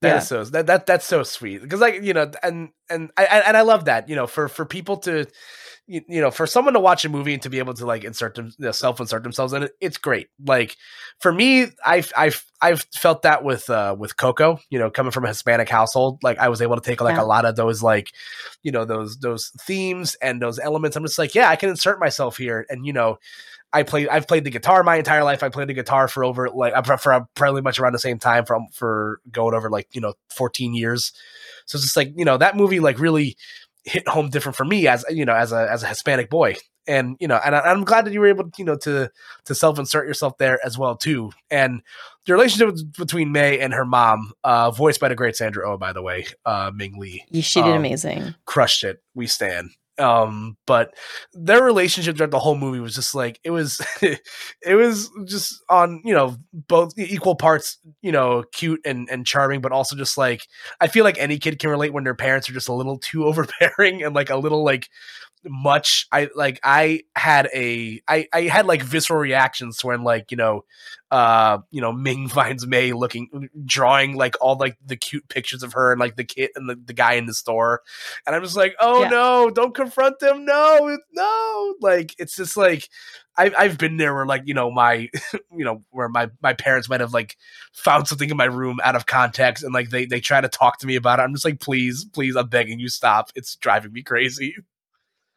[0.03, 0.17] That Yeah.
[0.17, 3.57] is so that, that that's so sweet because like you know and and I and
[3.57, 5.25] I love that you know for for people to
[5.87, 8.03] you, you know for someone to watch a movie and to be able to like
[8.03, 10.77] insert them you know, self insert themselves in it it's great like
[11.19, 15.25] for me I've I've I've felt that with uh with Coco you know coming from
[15.25, 17.23] a Hispanic household like I was able to take like Yeah.
[17.23, 18.11] a lot of those like
[18.61, 21.99] you know those those themes and those elements I'm just like yeah I can insert
[21.99, 23.17] myself here and you know
[23.73, 24.07] I play.
[24.07, 25.41] I've played the guitar my entire life.
[25.43, 28.45] I played the guitar for over like for, for probably much around the same time
[28.45, 31.11] from for going over like you know 14 years.
[31.65, 33.35] So it's just like you know that movie like really
[33.83, 36.55] hit home different for me as you know as a as a Hispanic boy.
[36.85, 39.09] And you know, and I, I'm glad that you were able, you know, to
[39.45, 41.31] to self insert yourself there as well too.
[41.49, 41.81] And
[42.25, 45.93] the relationship between May and her mom, uh, voiced by the great Sandra Oh, by
[45.93, 49.01] the way, uh, Ming Lee, she did Um, amazing crushed it.
[49.15, 49.71] We stand.
[50.03, 50.93] Um, but
[51.33, 56.01] their relationship throughout the whole movie was just like it was it was just on,
[56.03, 60.45] you know, both equal parts, you know, cute and, and charming, but also just like
[60.81, 63.25] I feel like any kid can relate when their parents are just a little too
[63.27, 64.89] overbearing and like a little like
[65.45, 70.37] much i like i had a i i had like visceral reactions when like you
[70.37, 70.63] know
[71.11, 75.73] uh you know ming finds may looking drawing like all like the cute pictures of
[75.73, 77.81] her and like the kid and the, the guy in the store.
[78.25, 79.09] And i'm just like oh Yeah.
[79.09, 80.45] no don't confront them.
[80.45, 81.75] No no.
[81.81, 82.89] Like it's just like
[83.35, 86.89] I've, I've been there where like you know my you know where my my parents
[86.89, 87.37] might have like
[87.73, 90.79] found something in my room out of context and like they they try to talk
[90.79, 91.23] to me about it.
[91.23, 93.29] I'm just like please please i'm begging you stop.
[93.35, 94.55] It's driving me crazy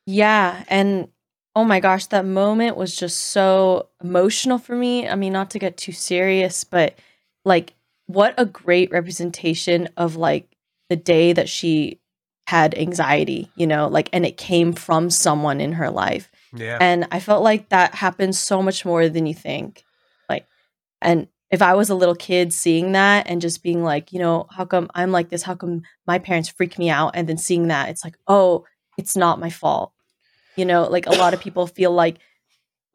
[0.07, 1.09] Yeah, and
[1.55, 5.09] oh my gosh, that moment was just so emotional for me.
[5.09, 6.99] I mean, not to get too serious, but
[7.45, 7.75] like
[8.07, 10.49] what a great representation of like
[10.89, 12.01] the day that she
[12.47, 16.31] had anxiety, you know, like and it came from someone in her life.
[16.55, 19.85] yeah And I felt like that happens so much more than you think.
[20.29, 20.47] Like,
[21.01, 24.47] and if I was a little kid seeing that and just being like, you know,
[24.51, 25.43] how come I'm like this?
[25.43, 27.13] How come my parents freak me out?
[27.15, 28.65] And then seeing that, it's like, oh,
[28.97, 29.93] it's not my fault.
[30.57, 32.19] You know, like a lot of people feel like,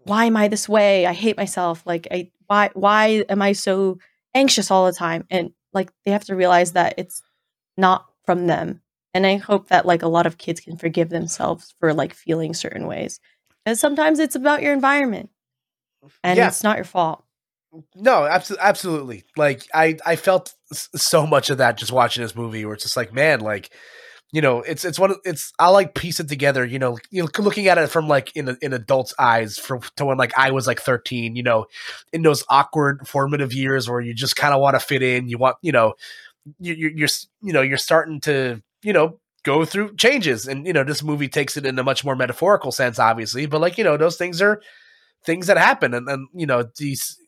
[0.04, 1.06] why am I this way?
[1.06, 1.84] I hate myself.
[1.86, 3.98] Like, I why why am I so
[4.34, 5.26] anxious all the time?
[5.30, 7.22] And like they have to realize that it's
[7.78, 8.82] not from them.
[9.14, 12.54] And I hope that like a lot of kids can forgive themselves for like feeling
[12.54, 13.20] certain ways.
[13.66, 15.30] And sometimes it's about your environment.
[16.24, 16.48] And Yeah.
[16.48, 17.24] it's not your fault.
[17.96, 19.24] No, absolutely, absolutely.
[19.38, 22.84] Like I, I felt s- so much of that just watching this movie, where it's
[22.84, 23.72] just like, man, like,
[24.32, 26.64] you know, it's it's one, of it's I like piece it together.
[26.64, 30.06] You know, you know, looking at it from like in in adults' eyes, from to
[30.06, 31.36] when like I was like thirteen.
[31.36, 31.66] You know,
[32.14, 35.28] in those awkward formative years where you just kind of want to fit in.
[35.28, 35.96] You want, you know,
[36.60, 37.10] you, you're you're
[37.42, 41.28] you know you're starting to you know go through changes, and you know this movie
[41.28, 43.48] takes it in a much more metaphorical sense, obviously.
[43.48, 44.62] But like you know, those things are
[45.26, 47.21] things that happen and, and you know these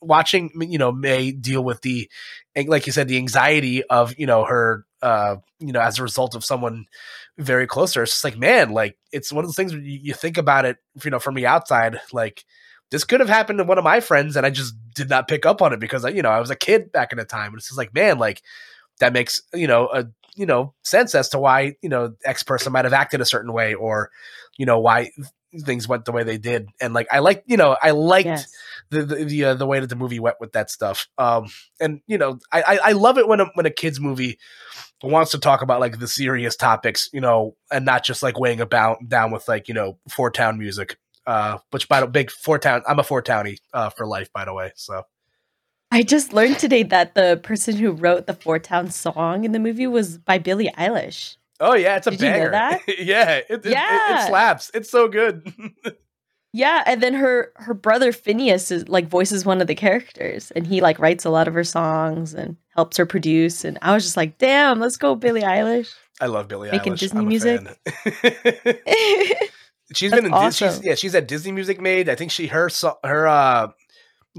[0.00, 2.08] watching you know may deal with the
[2.66, 6.34] like you said the anxiety of you know her uh you know as a result
[6.34, 6.86] of someone
[7.38, 9.82] very close to her it's just like man like it's one of those things where
[9.82, 12.44] you, you think about it you know from the outside like
[12.90, 15.46] this could have happened to one of my friends and i just did not pick
[15.46, 17.56] up on it because you know i was a kid back in the time and
[17.56, 18.42] it's just like man like
[18.98, 22.72] that makes you know a you know sense as to why you know x person
[22.72, 24.10] might have acted a certain way or
[24.58, 25.10] you know why
[25.64, 28.52] things went the way they did and like i like you know i liked Yes.
[28.88, 31.08] The the the, uh, the way that the movie went with that stuff.
[31.18, 31.46] Um,
[31.80, 34.38] and you know, I I, I love it when a, when a kids movie
[35.02, 38.60] wants to talk about like the serious topics, you know, and not just like weighing
[38.60, 40.96] about down with like you know four town music.
[41.26, 44.44] Uh, which by the big four town, I'm a four townie uh, for life, by
[44.46, 44.72] the way.
[44.74, 45.02] So
[45.92, 49.58] I just learned today that the person who wrote the Four Town song in the
[49.58, 51.36] movie was by Billie Eilish.
[51.60, 52.80] Oh yeah, it's a Did you know that?
[53.00, 54.70] yeah, it, it- it- It, slaps.
[54.72, 55.52] It's so good.
[56.52, 60.66] Yeah, and then her her brother Finneas is like voices one of the characters, and
[60.66, 63.64] he like writes a lot of her songs and helps her produce.
[63.64, 65.92] And I was just like, damn, let's go, Billie Eilish.
[66.20, 66.98] I love Billie Making Eilish.
[66.98, 67.60] Disney I'm music?
[69.94, 70.84] she's been in That's Dis- she's, awesome.
[70.84, 72.08] yeah, she's at Disney Music Made.
[72.08, 72.68] I think she her
[73.04, 73.68] her uh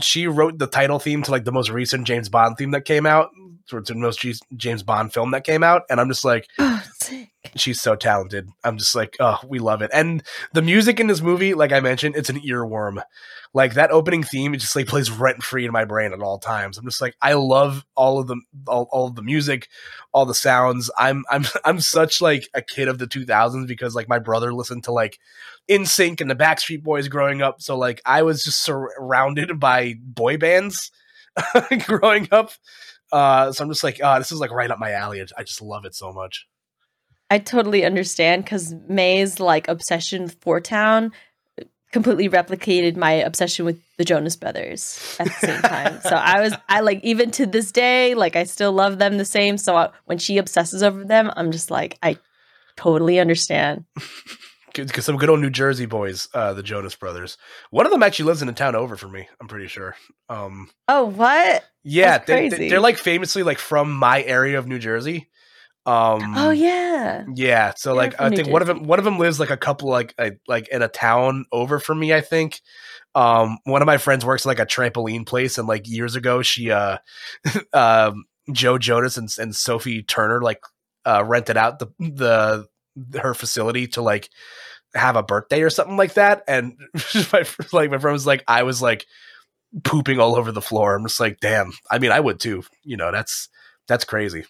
[0.01, 3.05] she wrote the title theme to like the most recent James Bond theme that came
[3.05, 3.29] out,
[3.71, 4.25] or to the most
[4.57, 7.29] James Bond film that came out, and I'm just like, oh, sick.
[7.55, 8.49] She's so talented.
[8.63, 9.89] I'm just like, oh, we love it.
[9.91, 10.21] And
[10.53, 13.01] the music in this movie, like I mentioned, it's an earworm.
[13.53, 16.37] Like that opening theme, it just like plays rent free in my brain at all
[16.37, 16.77] times.
[16.77, 19.67] I'm just like, I love all of the all, all of the music,
[20.13, 20.91] all the sounds.
[20.97, 24.83] I'm I'm I'm such like a kid of the 2000s because like my brother listened
[24.85, 25.17] to like
[25.67, 27.61] NSYNC and the Backstreet Boys growing up.
[27.61, 30.91] So like I was just surrounded by boy bands
[31.85, 32.51] growing up.
[33.11, 35.21] Uh, so I'm just like, oh, this is like right up my alley.
[35.37, 36.47] I just love it so much.
[37.31, 41.11] I totally understand because May's like obsession with Four Town
[41.91, 45.99] completely replicated my obsession with the Jonas Brothers at the same time.
[46.01, 49.25] so I was, I like, even to this day, like, I still love them the
[49.25, 49.57] same.
[49.57, 52.17] So I, when she obsesses over them, I'm just like, I
[52.75, 53.85] totally understand.
[54.73, 57.37] Because some good old New Jersey boys, uh, the Jonas Brothers.
[57.71, 59.27] One of them actually lives in a town over from me.
[59.41, 59.97] I'm pretty sure.
[60.29, 61.65] Um, Oh, what?
[61.83, 62.69] yeah, That's they, crazy.
[62.69, 65.27] they, are like famously like from my area of New Jersey.
[65.85, 67.25] Um, Oh, yeah.
[67.35, 67.73] yeah.
[67.75, 69.57] So They're like, I New think one of them, one of them lives like a
[69.57, 72.13] couple like like, like in a town over from me.
[72.13, 72.61] I think.
[73.13, 76.71] Um, one of my friends works like a trampoline place, and like years ago, she
[76.71, 76.97] uh,
[77.73, 80.59] um, Joe Jonas and, and Sophie Turner like
[81.05, 82.67] uh rented out the the
[83.19, 84.29] her facility to like
[84.93, 86.43] have a birthday or something like that.
[86.47, 86.77] And
[87.33, 89.05] my like my friend was like, I was like
[89.83, 90.95] pooping all over the floor.
[90.95, 91.71] I'm just like, damn.
[91.89, 92.63] I mean, I would too.
[92.83, 93.49] You know, that's
[93.87, 94.45] that's crazy.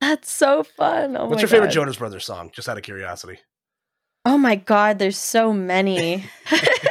[0.00, 1.16] That's so fun.
[1.16, 1.74] Oh, What's your favorite God.
[1.74, 2.50] Jonas Brothers song?
[2.54, 3.38] Just out of curiosity.
[4.24, 6.24] Oh my god, there's so many.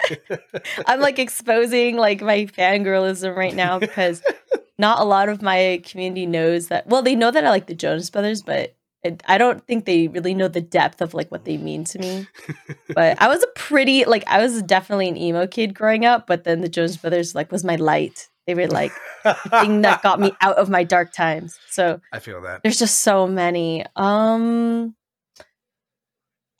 [0.87, 4.23] I'm like exposing like my fangirlism right now because
[4.79, 6.87] not a lot of my community knows that.
[6.87, 10.07] Well, they know that I like the Jonas Brothers, but it, I don't think they
[10.07, 12.27] really know the depth of like what they mean to me.
[12.95, 16.43] but I was a pretty like I was definitely an emo kid growing up, but
[16.45, 18.29] then the Jonas Brothers like was my light.
[18.49, 18.91] They were like
[19.23, 21.59] the thing that got me out of my dark times.
[21.69, 22.63] So I feel that.
[22.63, 23.85] there's just so many.
[23.95, 24.95] Um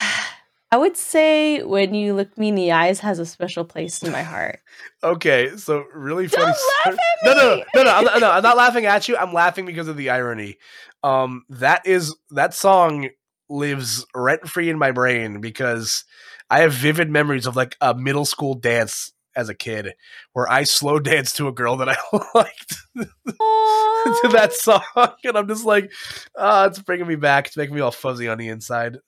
[0.72, 4.12] I would say when you look me in the eyes has a special place in
[4.12, 4.60] my heart.
[5.02, 6.56] Okay, so really Don't funny.
[6.86, 7.64] laugh at No, no, me!
[7.74, 8.30] no, no, I'm not, no.
[8.30, 9.16] I'm not laughing at you.
[9.16, 10.58] I'm laughing because of the irony.
[11.02, 13.08] Um, that is that song
[13.48, 16.04] lives rent free in my brain because
[16.48, 19.94] I have vivid memories of like a middle school dance as a kid
[20.32, 21.96] where I slow danced to a girl that I
[22.34, 24.82] liked to that song,
[25.24, 25.92] and I'm just like,
[26.36, 27.46] oh, it's bringing me back.
[27.46, 28.98] It's making me all fuzzy on the inside.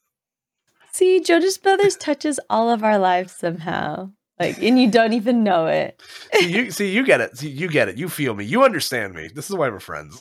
[0.93, 4.11] See, Jonas Brothers touches all of our lives somehow.
[4.39, 6.03] Like, and you don't even know it.
[6.35, 7.39] See, you see, you get it.
[7.39, 7.97] See, you get it.
[7.97, 8.45] You feel me.
[8.45, 9.31] You understand me.
[9.33, 10.21] This is why we're friends.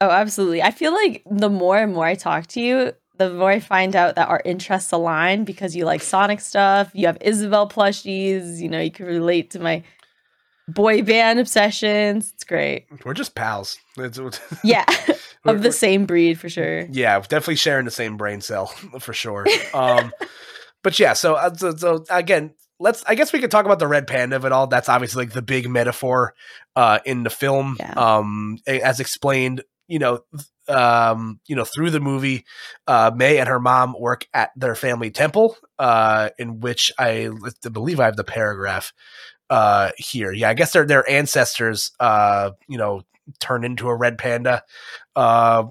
[0.00, 0.62] Oh, absolutely.
[0.62, 3.94] I feel like the more and more I talk to you, the more I find
[3.94, 8.68] out that our interests align because you like Sonic stuff, you have Isabelle plushies, you
[8.68, 9.82] know, you can relate to my
[10.68, 12.32] boy band obsessions.
[12.34, 12.86] It's great.
[13.04, 13.78] We're just pals.
[13.98, 14.18] It's,
[14.64, 14.84] Yeah,
[15.44, 16.86] of the same breed for sure.
[16.90, 18.66] yeah, definitely sharing the same brain cell
[19.00, 19.46] for sure.
[19.72, 20.12] Um,
[20.82, 23.04] but yeah, so, uh, so so again, let's.
[23.06, 24.66] I guess we could talk about the red panda of it all.
[24.66, 26.34] That's obviously like the big metaphor
[26.76, 27.92] uh, in the film, Yeah.
[27.96, 29.62] um, as explained.
[29.86, 30.20] You know,
[30.68, 32.44] um, you know, through the movie,
[32.86, 37.28] uh, May and her mom work at their family temple, uh, in which I
[37.64, 38.92] I believe I have the paragraph
[39.50, 40.32] uh here.
[40.32, 43.02] Yeah, I guess their their ancestors, uh, you know,
[43.40, 44.62] turned into a red panda.
[45.16, 45.64] Uh,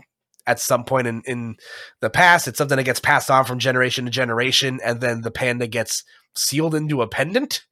[0.46, 1.56] at some point in, in
[2.02, 2.48] the past.
[2.48, 6.04] It's something that gets passed on from generation to generation, and then the panda gets
[6.36, 7.64] sealed into a pendant.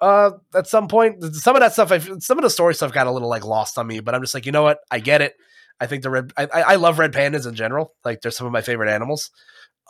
[0.00, 3.06] Uh, at some point, some of that stuff, I, some of the story stuff got
[3.06, 4.00] a little like lost on me.
[4.00, 4.80] But I'm just like, you know what?
[4.90, 5.34] I get it.
[5.82, 7.92] I think the red, I, I love red pandas in general.
[8.04, 9.30] Like, they're some of my favorite animals.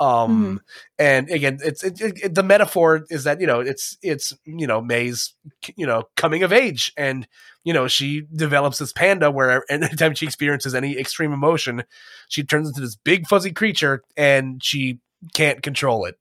[0.01, 0.61] Um,
[0.99, 4.67] and again, it's it, it, it- the metaphor is that you know it's it's you
[4.67, 5.35] know May's
[5.77, 7.29] you know coming of age, and
[7.63, 11.85] you know she develops this panda where anytime she experiences any extreme emotion,
[12.29, 14.99] she turns into this big fuzzy creature and she
[15.35, 16.17] can't control it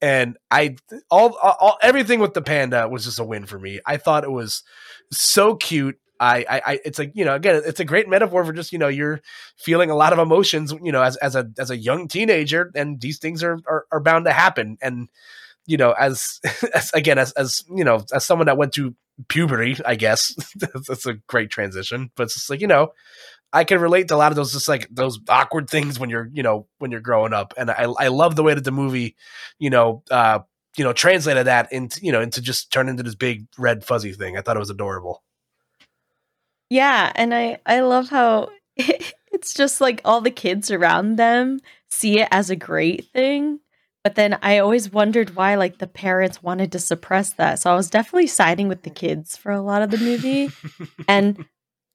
[0.00, 0.76] and I
[1.10, 3.80] all, all everything with the panda was just a win for me.
[3.86, 4.62] I thought it was
[5.10, 5.98] so cute.
[6.18, 8.78] I, I, I, it's like you know, again, it's a great metaphor for just you
[8.78, 9.20] know, you're
[9.56, 13.00] feeling a lot of emotions, you know, as as a as a young teenager, and
[13.00, 14.78] these things are are, are bound to happen.
[14.80, 15.08] And
[15.66, 16.40] you know, as,
[16.74, 18.94] as again, as as you know, as someone that went through
[19.28, 22.10] puberty, I guess that's a great transition.
[22.16, 22.92] But it's just like you know,
[23.52, 26.28] I can relate to a lot of those just like those awkward things when you're
[26.32, 29.16] you know when you're growing up, and I I love the way that the movie,
[29.58, 30.40] you know, uh,
[30.76, 34.12] you know, translated that into you know into just turn into this big red fuzzy
[34.12, 34.36] thing.
[34.36, 35.22] I thought it was adorable.
[36.70, 42.20] Yeah, and I I love how it's just like all the kids around them see
[42.20, 43.60] it as a great thing.
[44.02, 47.58] But then I always wondered why like the parents wanted to suppress that.
[47.60, 50.50] So I was definitely siding with the kids for a lot of the movie.
[51.08, 51.44] and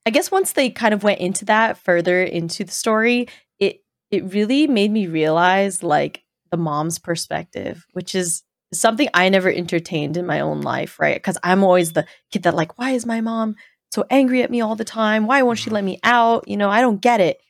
[0.05, 3.27] I guess once they kind of went into that further into the story,
[3.60, 9.49] it it really made me realize like the mom's perspective, which is something I never
[9.49, 11.15] entertained in my own life, right?
[11.15, 13.55] Because I'm always the kid that like, why is my mom
[13.91, 15.27] so angry at me all the time?
[15.27, 16.47] Why won't she let me out?
[16.47, 17.41] You know, I don't get it.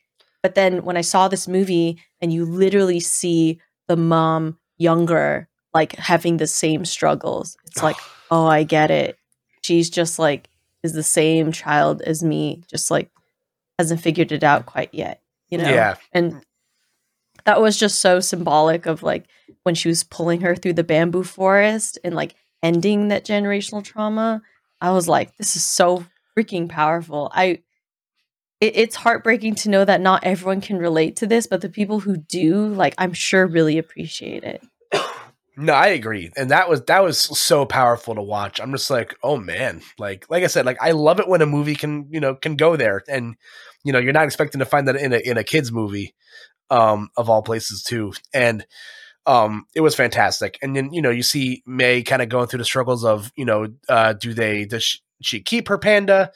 [0.42, 5.94] But then when I saw this movie and you literally see the mom younger like
[5.96, 7.96] having the same struggles it's like
[8.30, 9.16] oh i get it
[9.62, 10.48] she's just like
[10.82, 13.08] is the same child as me just like
[13.78, 15.94] hasn't figured it out quite yet you know Yeah.
[16.12, 16.42] and
[17.44, 19.24] that was just so symbolic of like
[19.62, 24.42] when she was pulling her through the bamboo forest and like ending that generational trauma
[24.80, 26.04] i was like this is so
[26.36, 27.58] freaking powerful i
[28.60, 32.00] it, it's heartbreaking to know that not everyone can relate to this but the people
[32.00, 34.62] who do like i'm sure really appreciate it
[35.54, 38.58] No, I agree, and that was that was so powerful to watch.
[38.58, 41.46] I'm just like, oh man, like like I said, like I love it when a
[41.46, 43.36] movie can you know can go there, and
[43.84, 46.14] you know you're not expecting to find that in a in a kids movie,
[46.70, 48.64] um, of all places too, and
[49.26, 50.58] um, it was fantastic.
[50.62, 53.44] And then you know you see May kind of going through the struggles of you
[53.44, 56.30] know, uh, do they does she, she keep her panda?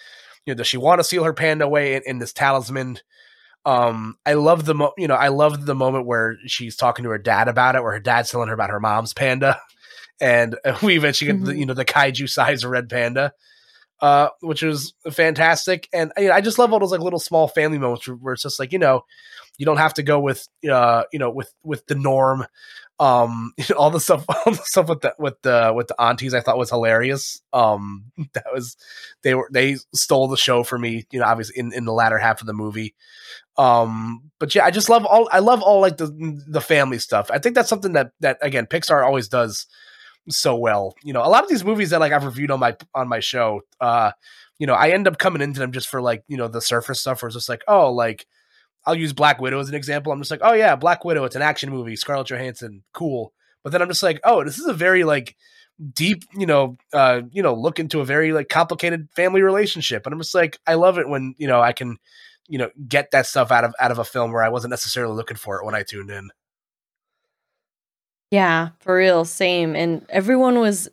[0.45, 2.99] You know, does she want to seal her panda away in, in this talisman?
[3.65, 7.11] um i love the mo- you know i love the moment where she's talking to
[7.11, 9.59] her dad about it where her dad's telling her about her mom's panda
[10.21, 11.59] and we eventually get the, Mhm.
[11.59, 13.33] you know the kaiju size red panda
[14.01, 17.49] uh which was fantastic and you know, i just love all those like little small
[17.49, 19.01] family moments where- where it's just like you know
[19.59, 22.47] you don't have to go with uh you know with with the norm
[22.99, 26.41] um all the stuff all the stuff with the with the with the aunties i
[26.41, 27.41] thought was hilarious.
[27.53, 28.77] Um that was
[29.23, 32.19] they were they stole the show for me you know obviously in in the latter
[32.19, 32.95] half of the movie.
[33.57, 37.31] Um but yeah i just love all i love all like the the family stuff.
[37.31, 39.67] I think that's something that that again pixar always does
[40.29, 40.95] so well.
[41.03, 43.21] You know a lot of these movies that like i've reviewed on my on my
[43.21, 44.13] show uh
[44.59, 47.01] you know i end up coming into them just for like you know the surface
[47.01, 48.27] stuff where it's just like oh like
[48.87, 51.37] i'll use black widow as an example i'm just like oh yeah black widow it's
[51.37, 54.75] an action movie scarlett johansson cool but then i'm just like oh this is a
[54.75, 55.37] very like
[55.93, 60.13] deep you know uh you know look into a very like complicated family relationship and
[60.13, 61.99] i'm just like i love it when you know i can
[62.49, 65.15] you know get that stuff out of out of a film where I wasn't necessarily
[65.15, 66.31] looking for it when I tuned in.
[68.31, 69.77] Yeah, for real, same.
[69.77, 70.89] And everyone was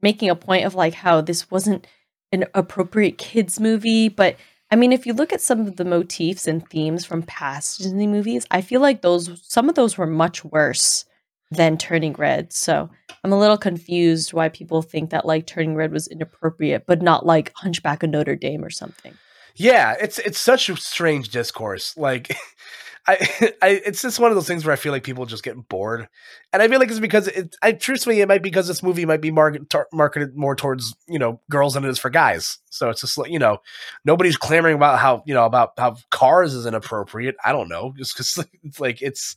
[0.00, 1.86] making a point of like how this wasn't
[2.30, 4.36] an appropriate kids movie, but
[4.72, 8.06] I mean, if you look at some of the motifs and themes from past Disney
[8.06, 11.04] movies, I feel like those some of those were much worse
[11.50, 12.54] than Turning Red.
[12.54, 12.88] So
[13.22, 17.26] I'm a little confused why people think that like Turning Red was inappropriate, but not
[17.26, 19.12] like Hunchback of Notre Dame or something.
[19.56, 21.94] Yeah, it's it's such a strange discourse.
[21.98, 22.34] Like
[23.06, 23.14] I,
[23.62, 26.08] I it's just one of those things where I feel like people just get bored,
[26.52, 27.56] and I feel like it's because it.
[27.62, 30.94] I truthfully, it might be because this movie might be market, tar- marketed more towards
[31.08, 32.58] you know girls than it is for guys.
[32.70, 33.58] So it's just like you know
[34.04, 37.34] nobody's clamoring about how you know about how cars is inappropriate.
[37.44, 39.36] I don't know, just because it's like it's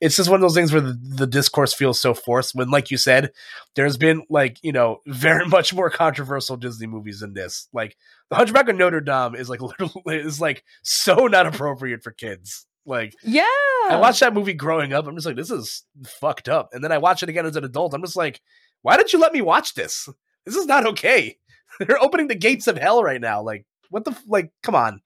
[0.00, 2.54] it's just one of those things where the, the discourse feels so forced.
[2.54, 3.32] When, like you said,
[3.74, 7.68] there's been like you know very much more controversial Disney movies than this.
[7.74, 7.96] Like
[8.30, 12.66] the Hunchback of Notre Dame is like literally is like so not appropriate for kids.
[12.84, 13.42] Like Yeah.
[13.90, 15.06] I watched that movie growing up.
[15.06, 16.70] I'm just like, this is fucked up.
[16.72, 17.94] And then I watch it again as an adult.
[17.94, 18.40] I'm just like,
[18.82, 20.08] why did you let me watch this?
[20.44, 21.38] This is not okay.
[21.78, 23.42] They're opening the gates of hell right now.
[23.42, 24.50] Like, what the like?
[24.62, 25.00] Come on,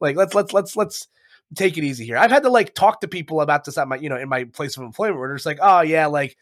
[0.00, 1.08] like let's let's let's let's
[1.54, 2.16] take it easy here.
[2.16, 4.44] I've had to like talk to people about this at my you know in my
[4.44, 6.36] place of employment where just like, oh yeah, like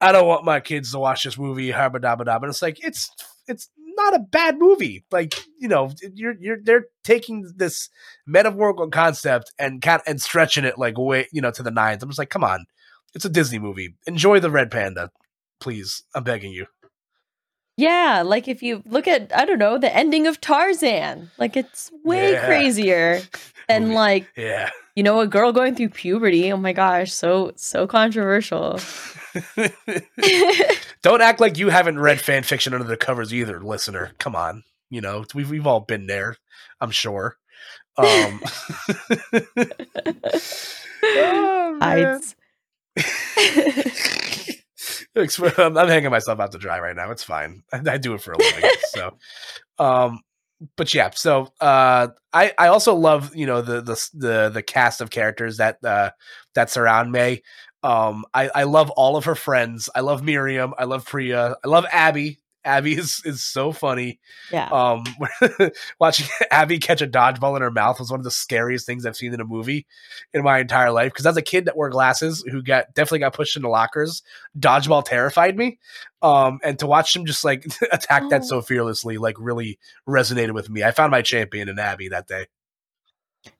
[0.00, 2.42] I don't want my kids to watch this movie, habba dabba dabba.
[2.42, 3.10] And it's like it's
[3.46, 5.04] it's not a bad movie.
[5.10, 7.88] Like you know, you're you're they're taking this
[8.26, 12.02] metaphorical concept and kind and stretching it like way you know to the nines.
[12.02, 12.66] I'm just like, come on,
[13.14, 13.94] it's a Disney movie.
[14.06, 15.10] Enjoy the Red Panda,
[15.60, 16.02] please.
[16.14, 16.66] I'm begging you.
[17.76, 21.90] Yeah, like if you look at I don't know the ending of Tarzan, like it's
[22.04, 22.46] way Yeah.
[22.46, 23.20] crazier
[23.68, 26.52] than like Yeah, you know, a girl going through puberty.
[26.52, 28.78] Oh my gosh, so so controversial.
[31.02, 34.12] Don't act like you haven't read fan fiction under the covers either, listener.
[34.18, 36.36] Come on, you know we've we've all been there.
[36.80, 37.36] I'm sure.
[37.96, 38.04] Um,
[41.04, 41.78] oh.
[45.58, 47.10] I'm, I'm hanging myself out to dry right now.
[47.10, 47.62] It's fine.
[47.72, 48.70] I, I do it for a living.
[48.84, 49.18] so,
[49.78, 50.20] um,
[50.76, 51.10] but yeah.
[51.14, 55.58] So, uh, I I also love you know the the the the cast of characters
[55.58, 56.10] that uh
[56.54, 57.42] that surround May.
[57.82, 59.90] Um, I I love all of her friends.
[59.94, 60.74] I love Miriam.
[60.78, 61.56] I love Priya.
[61.64, 62.38] I love Abby.
[62.64, 64.20] Abby is is so funny.
[64.50, 64.68] Yeah.
[64.68, 65.04] Um,
[66.00, 69.16] watching Abby catch a dodgeball in her mouth was one of the scariest things I've
[69.16, 69.86] seen in a movie
[70.32, 71.12] in my entire life.
[71.12, 74.22] Because as a kid that wore glasses, who got definitely got pushed into lockers,
[74.58, 75.78] dodgeball terrified me.
[76.22, 78.62] Um, and to watch him just like attack that so Oh.
[78.62, 80.82] fearlessly, like really resonated with me.
[80.84, 82.46] I found my champion in Abby that day.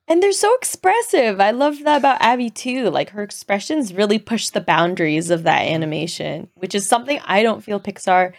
[0.06, 1.40] And they're so expressive.
[1.40, 2.90] I love that about Abby too.
[2.90, 7.64] Like her expressions really push the boundaries of that animation, which is something I don't
[7.64, 8.32] feel Pixar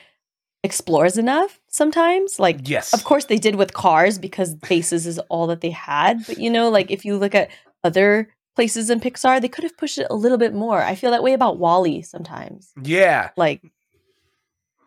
[0.63, 2.39] explores enough sometimes.
[2.39, 6.25] Like Yes, of course they did with cars because faces is all that they had,
[6.25, 7.49] but you know, like if you look at
[7.83, 10.81] other places in Pixar, they could have pushed it a little bit more.
[10.81, 12.71] I feel that way about WALL-E sometimes.
[12.81, 13.29] yeah.
[13.37, 13.61] Like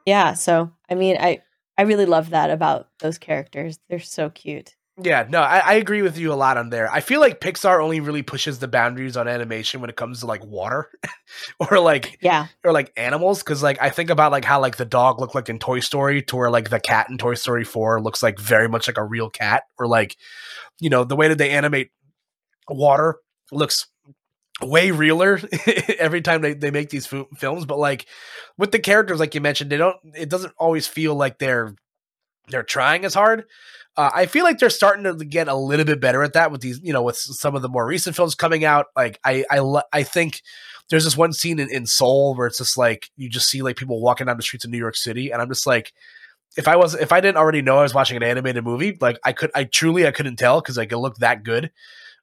[0.06, 1.42] yeah, so I mean, I
[1.76, 3.78] I really love that about those characters.
[3.88, 4.74] They're so cute.
[5.02, 6.90] Yeah, no, I, I agree with you a lot on there.
[6.90, 10.26] I feel like Pixar only really pushes the boundaries on animation when it comes to
[10.26, 10.88] like water
[11.60, 12.46] or like Yeah.
[12.64, 15.48] or like animals because like i think about like how like the dog looked like
[15.50, 18.68] in toy story to where like the cat in toy story 4 looks like very
[18.68, 20.16] much like a real cat or like
[20.80, 21.90] you know the way that they animate
[22.68, 23.16] water
[23.52, 23.86] looks
[24.62, 25.38] way realer
[25.98, 28.06] every time they, they make these fu- films but like
[28.56, 31.74] with the characters like you mentioned they don't it doesn't always feel like they're
[32.48, 33.44] they're trying as hard
[33.96, 36.60] uh, I feel like they're starting to get a little bit better at that with
[36.60, 38.86] these, you know, with some of the more recent films coming out.
[38.94, 40.42] Like I, I, I think
[40.90, 43.76] there's this one scene in, in Soul where it's just like you just see like
[43.76, 45.92] people walking down the streets of New York City, and I'm just like,
[46.56, 49.18] if I was, if I didn't already know I was watching an animated movie, like
[49.24, 51.70] I could, I truly, I couldn't tell because like it looked that good.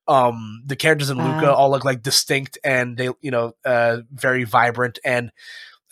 [0.08, 4.44] Um, the characters in Luca all look like distinct and they, you know, uh, very
[4.44, 5.32] vibrant and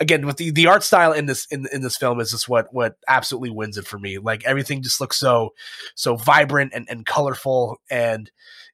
[0.02, 2.74] again with the the art style in this in in this film is just what
[2.74, 4.18] what absolutely wins it for me.
[4.18, 5.54] Like everything just looks so
[5.96, 8.30] so vibrant and, and colorful and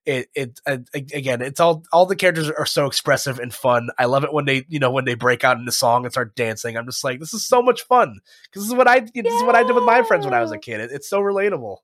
[0.05, 3.89] it it uh, again it's all all the characters are so expressive and fun.
[3.99, 6.13] I love it when they you know when they break out in the song and
[6.13, 6.77] start dancing.
[6.77, 9.43] I'm just like this is so much fun because this is what I this is
[9.43, 10.79] what I did with my friends when I was a kid.
[10.79, 11.77] It, it's so relatable.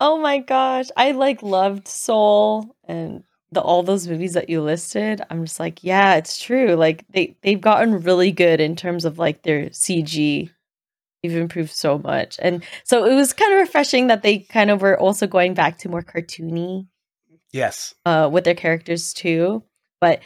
[0.00, 3.22] Oh my gosh, I like loved Soul and
[3.54, 5.22] the all those movies that you listed.
[5.30, 6.74] I'm just like, yeah, it's true.
[6.74, 10.50] Like they they've gotten really good in terms of like their CG.
[11.22, 14.82] They've improved so much, and so it was kind of refreshing that they kind of
[14.82, 16.86] were also going back to more cartoony
[17.50, 17.94] Yes.
[18.04, 19.62] uh, with their characters too.
[20.02, 20.20] But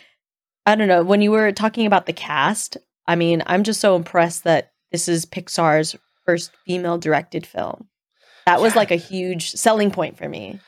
[0.66, 1.04] I don't know.
[1.04, 5.08] When you were talking about the cast, I mean, I'm just so impressed that this
[5.08, 5.94] is Pixar's
[6.26, 7.86] first female directed film.
[8.46, 10.58] That was like a huge selling point for me.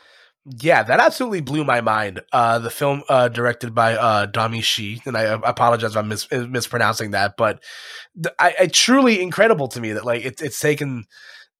[0.47, 2.23] Yeah, that absolutely blew my mind.
[2.33, 6.09] Uh, the film uh, directed by uh, Domee Shi, and I uh, apologize if I'm
[6.09, 7.63] mis- mispronouncing that, but
[8.21, 11.05] th- I, I truly incredible to me that like it, it's taken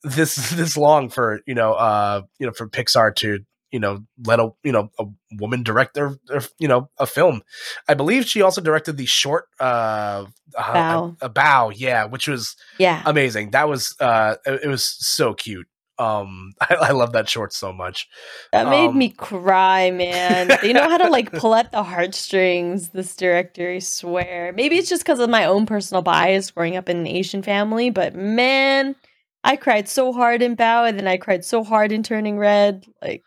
[0.03, 4.41] this this long for you know uh you know for Pixar to you know let
[4.41, 5.05] a you know a
[5.39, 7.43] woman direct their, their you know a film.
[7.87, 10.25] I believe she also directed the short uh,
[10.57, 11.17] uh Bao.
[11.21, 13.03] a, a Bao, yeah, which was Yeah.
[13.05, 13.51] amazing.
[13.51, 15.67] That was uh it, it was so cute.
[16.01, 18.09] Um, I, I love that short so much.
[18.53, 20.51] That made Um, me cry, man.
[20.63, 24.53] you know how to like pull at the heartstrings, this director, I swear.
[24.55, 27.91] Maybe it's just because of my own personal bias growing up in an Asian family,
[27.91, 28.97] but man,
[29.45, 32.87] I cried so hard in Bao and then I cried so hard in Turning Red.
[33.03, 33.23] Like,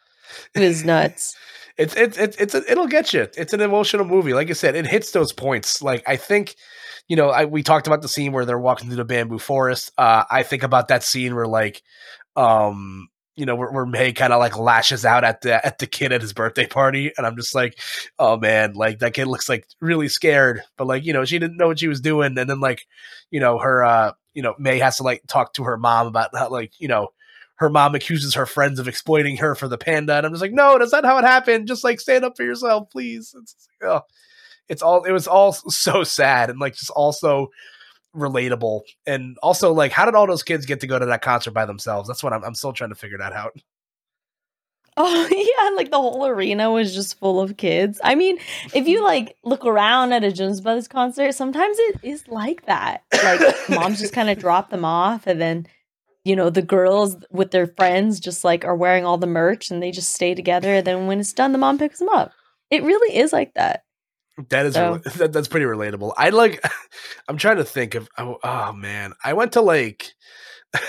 [0.56, 1.36] it was nuts.
[1.78, 3.28] it's it's it's, it's a, it'll get you.
[3.38, 4.34] It's an emotional movie.
[4.34, 5.82] Like I said, it hits those points.
[5.82, 6.56] Like I think,
[7.08, 9.92] you know, I we talked about the scene where they're walking through the bamboo forest.
[9.98, 11.82] Uh, I think about that scene where like,
[12.36, 15.88] um, you know, where, where May kind of like lashes out at the at the
[15.88, 17.80] kid at his birthday party, and I'm just like,
[18.20, 21.58] oh man, like that kid looks like really scared, but like you know she didn't
[21.58, 22.86] know what she was doing, and then like,
[23.32, 26.30] you know her, uh, you know May has to like talk to her mom about
[26.36, 27.10] how like you know
[27.56, 30.52] her mom accuses her friends of exploiting her for the panda, and I'm just like,
[30.52, 31.68] no, that's not how it happened.
[31.68, 33.36] Just like stand up for yourself, please.
[33.40, 34.02] It's like, oh,
[34.70, 37.50] it's all it was all so sad and like just also
[38.16, 41.52] relatable, and also like, how did all those kids get to go to that concert
[41.52, 42.08] by themselves?
[42.08, 43.58] That's what I'm I'm still trying to figure that out.
[44.96, 48.00] Oh yeah, like the whole arena was just full of kids.
[48.04, 48.38] I mean,
[48.76, 53.02] if you like look around at a Jonas Brothers concert, sometimes it is like that.
[53.12, 55.66] Like moms just kind of drop them off, and then
[56.26, 59.84] you know, the girls with their friends just like are wearing all the merch and
[59.84, 60.76] they just stay together.
[60.76, 62.32] And then when it's done, the mom picks them up.
[62.70, 63.83] It really is like that.
[64.50, 66.14] That is So- that, that's pretty relatable.
[66.18, 66.64] I like.
[67.28, 68.10] I'm trying to think of.
[68.18, 70.12] Oh, oh man, I went to like.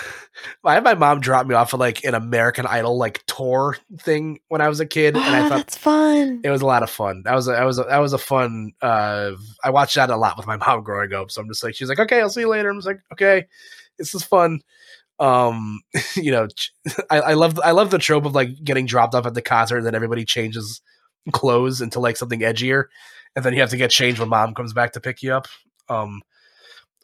[0.65, 4.41] I had my mom drop me off at like an American Idol like tour thing
[4.49, 6.41] when I was a kid, and I Ah, thought that's fun.
[6.43, 7.23] it was a lot of fun.
[7.25, 8.73] That was a, that was a, that was a fun.
[8.83, 9.33] Uh,
[9.63, 11.31] I watched that a lot with my mom growing up.
[11.31, 12.71] So I'm just like, she's like, okay, I'll see you later.
[12.71, 13.47] I'm just like, okay,
[13.99, 14.61] this is fun.
[15.21, 15.83] Um,
[16.17, 16.49] you know,
[17.11, 19.77] I, I love I love the trope of like getting dropped off at the concert,
[19.79, 20.81] and then everybody changes
[21.33, 22.85] clothes into like something edgier,
[23.37, 25.47] and then you have to get changed when mom comes back to pick you up.
[25.89, 26.23] Um,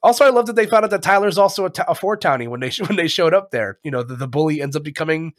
[0.02, 2.48] also, I love that they found out that Tyler's also a, t- a four townie
[2.48, 3.78] when they when they showed up there.
[3.82, 5.32] You know, the, the bully ends up becoming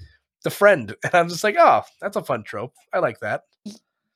[0.44, 2.74] the friend, and I'm just like, oh, that's a fun trope.
[2.94, 3.44] I like that.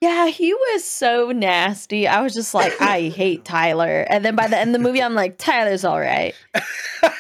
[0.01, 2.07] Yeah, he was so nasty.
[2.07, 4.05] I was just like, I hate Tyler.
[4.09, 6.36] And then by the end of the movie, I'm like, Tyler's all right.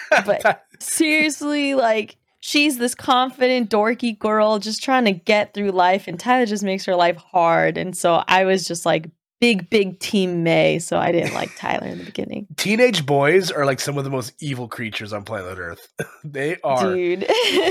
[0.09, 6.19] But- Seriously, like, she's this confident, dorky girl just trying to get through life, and
[6.19, 7.77] Tyler just makes her life hard.
[7.77, 10.79] And so I was just like, big, big team May.
[10.79, 12.47] So I didn't like Tyler in the beginning.
[12.57, 15.87] teenage boys are like some of the most evil creatures on planet Earth.
[16.23, 17.25] they are Dude.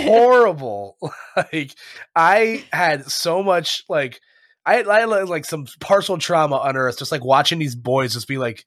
[0.05, 0.97] horrible.
[1.37, 1.75] like
[2.15, 4.21] I had so much like
[4.67, 8.29] I I had like some partial trauma on Earth, just like watching these boys just
[8.29, 8.65] be like.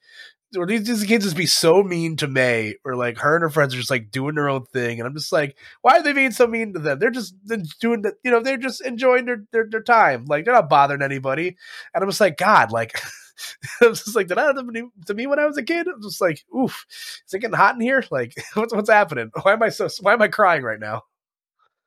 [0.56, 3.50] Or these, these kids just be so mean to May, or like her and her
[3.50, 6.14] friends are just like doing their own thing, and I'm just like, why are they
[6.14, 7.00] being so mean to them?
[7.00, 10.46] They're just they're doing the, you know, they're just enjoying their, their their time, like
[10.46, 11.58] they're not bothering anybody.
[11.94, 12.98] And I'm just like, God, like,
[13.82, 15.64] I was just like, did that happen to me- to me when I was a
[15.64, 15.88] kid?
[15.88, 18.04] I'm just like, oof, is it getting hot in here?
[18.10, 19.32] Like, what's what's happening?
[19.42, 19.90] Why am I so?
[20.00, 21.04] Why am I crying right now?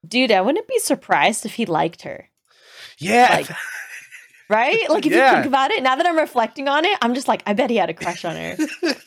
[0.07, 2.31] Dude, I wouldn't be surprised if he liked her.
[2.99, 3.49] Yeah, Like,
[4.51, 4.91] Right?
[4.91, 7.43] Like if you think about it, now that I'm reflecting on it, I'm just like,
[7.47, 8.57] I bet he had a crush on her.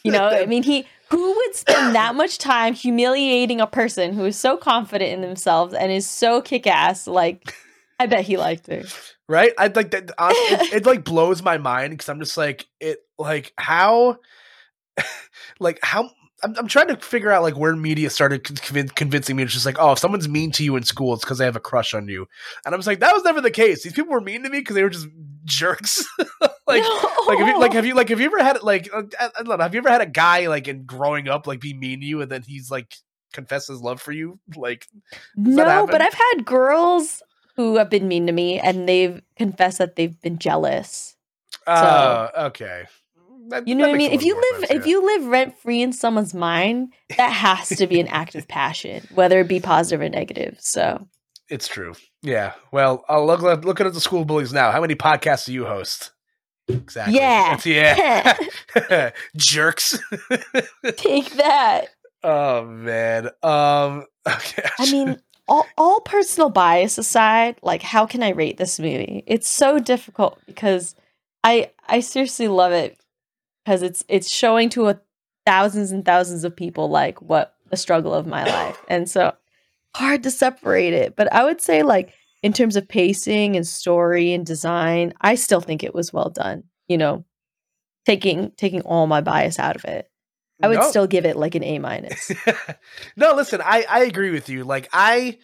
[0.03, 4.23] You know, I mean, he who would spend that much time humiliating a person who
[4.25, 7.07] is so confident in themselves and is so kick ass?
[7.07, 7.53] Like,
[7.99, 8.83] I bet he liked her.
[9.27, 9.51] right?
[9.57, 10.11] I like that.
[10.17, 12.99] hon- It, it like blows my mind because I'm just like it.
[13.19, 14.19] Like how,
[15.59, 16.09] like how.
[16.43, 19.53] I'm, I'm trying to figure out like where media started con- convin- convincing me it's
[19.53, 21.61] just like oh if someone's mean to you in school it's because they have a
[21.61, 22.27] crush on you
[22.65, 24.59] and I was like that was never the case these people were mean to me
[24.59, 25.07] because they were just
[25.45, 26.03] jerks
[26.67, 26.83] like
[27.27, 29.43] like have you like have you like have you ever had like uh, I, I
[29.43, 31.99] don't know have you ever had a guy like in growing up like be mean
[31.99, 32.95] to you and then he's like
[33.33, 34.87] confess his love for you like
[35.35, 37.21] no, but I've had girls
[37.55, 41.15] who have been mean to me and they've confessed that they've been jealous.
[41.67, 42.85] uh okay
[43.49, 44.11] That- You know what I mean?
[44.11, 44.91] If you live sense, if yeah.
[44.91, 49.05] you live rent free in someone's mind, that has to be an act of passion,
[49.13, 50.57] whether it be positive or negative.
[50.61, 51.07] So
[51.53, 51.93] It's true.
[52.23, 52.53] Yeah.
[52.71, 54.71] Well, I'll look at looking at the school bullies now.
[54.71, 56.11] How many podcasts do you host?
[56.67, 57.15] Exactly.
[57.15, 57.55] Yeah.
[57.55, 59.11] That's- yeah.
[59.37, 59.99] Jerks.
[60.97, 61.89] take that.
[62.23, 63.27] oh man.
[63.43, 64.05] Um.
[64.27, 64.67] Okay.
[64.79, 69.23] I mean, all, all personal bias aside, like how can I rate this movie?
[69.27, 70.95] It's so difficult because
[71.43, 72.97] I I seriously love it
[73.63, 74.99] because it's it's showing to a
[75.45, 78.81] thousands and thousands of people like what the struggle of my life.
[78.87, 79.35] And so
[79.95, 81.15] hard to separate it.
[81.15, 85.61] But I would say like in terms of pacing and story and design, I still
[85.61, 86.63] think it was well done.
[86.87, 87.25] You know,
[88.05, 90.09] taking taking all my bias out of it.
[90.61, 90.89] I would No.
[90.89, 92.31] still give it like an A minus.
[93.17, 94.63] no, listen, I I agree with you.
[94.63, 95.39] Like I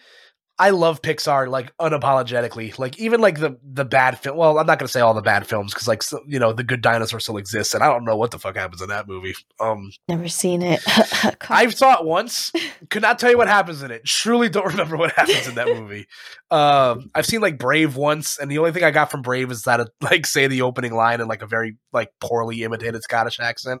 [0.60, 2.78] I love Pixar like unapologetically.
[2.78, 4.36] Like even like the the bad film.
[4.36, 6.62] Well, I'm not gonna say all the bad films because like so, you know the
[6.62, 9.34] Good Dinosaur still exists, and I don't know what the fuck happens in that movie.
[9.58, 10.82] Um, Never seen it.
[11.50, 12.52] I saw it once.
[12.90, 14.04] Could not tell you what happens in it.
[14.04, 16.06] Truly don't remember what happens in that movie.
[16.50, 19.62] Um, I've seen like Brave once, and the only thing I got from Brave is
[19.62, 23.40] that it like say the opening line in like a very like poorly imitated Scottish
[23.40, 23.80] accent.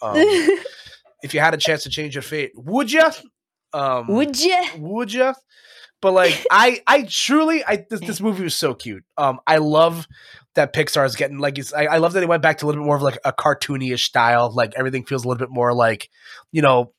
[0.00, 0.14] Um,
[1.24, 3.02] if you had a chance to change your fate, would you?
[3.72, 4.64] Um, Would you?
[4.78, 5.34] would you?
[6.00, 9.04] But like, I, I truly, I this, this movie was so cute.
[9.16, 10.06] Um, I love
[10.54, 12.82] that Pixar is getting like, I, I love that they went back to a little
[12.82, 14.52] bit more of like a cartoony-ish style.
[14.52, 16.08] Like everything feels a little bit more like,
[16.52, 16.92] you know,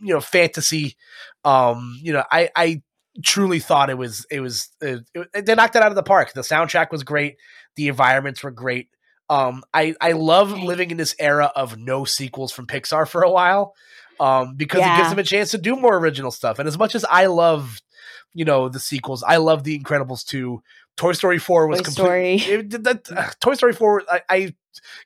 [0.00, 0.96] you know, fantasy.
[1.44, 2.82] Um, you know, I, I
[3.22, 5.00] truly thought it was, it was, it,
[5.34, 6.32] it- they knocked it out of the park.
[6.32, 7.36] The soundtrack was great.
[7.76, 8.88] The environments were great.
[9.30, 13.30] Um, I, I love living in this era of no sequels from Pixar for a
[13.30, 13.74] while.
[14.20, 16.58] Um, because it gives them a chance to do more original stuff.
[16.60, 17.80] And as much as I love,
[18.34, 20.62] you know, the sequels, I love The Incredibles 2.
[20.96, 22.34] Toy Story 4 was Toy complete- Story.
[22.36, 24.54] it- that, uh, Toy Story 4, I, I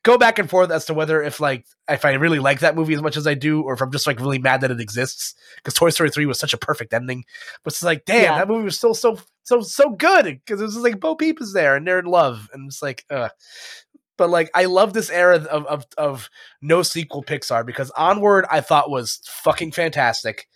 [0.03, 2.95] go back and forth as to whether if like if I really like that movie
[2.95, 5.35] as much as I do, or if I'm just like really mad that it exists.
[5.57, 7.25] Because Toy Story 3 was such a perfect ending.
[7.65, 8.39] But it's like, damn, Yeah.
[8.39, 10.25] that movie was still so so so good.
[10.25, 12.51] Because it was just like Bo Peep is there and they're in love.
[12.53, 13.29] And it's like, uh
[14.19, 16.29] but like I love this era of of of
[16.61, 20.49] no sequel Pixar because Onward I thought was fucking fantastic.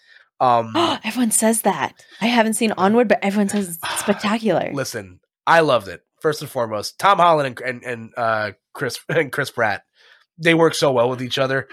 [0.42, 0.72] Um,
[1.04, 1.94] everyone says that.
[2.20, 4.70] I haven't seen Onward, but everyone says it's spectacular.
[4.74, 6.02] listen, I loved it.
[6.20, 9.84] First and foremost, Tom Holland and and, and uh, Chris and Chris Pratt,
[10.38, 11.68] they work so well with each other.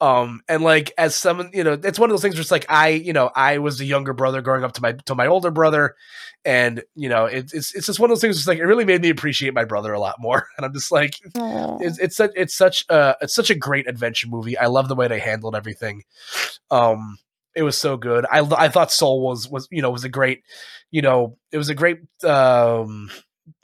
[0.00, 2.66] Um, and like as someone, you know, it's one of those things where it's like
[2.68, 5.50] I, you know, I was the younger brother growing up to my to my older
[5.50, 5.94] brother,
[6.44, 8.36] and you know, it, it's it's just one of those things.
[8.36, 10.48] It's like it really made me appreciate my brother a lot more.
[10.56, 11.14] And I'm just like,
[11.80, 14.58] it's it's such it's such a it's such a great adventure movie.
[14.58, 16.02] I love the way they handled everything.
[16.70, 17.18] Um,
[17.54, 18.26] it was so good.
[18.30, 20.42] I I thought Soul was was you know was a great,
[20.90, 23.10] you know, it was a great um,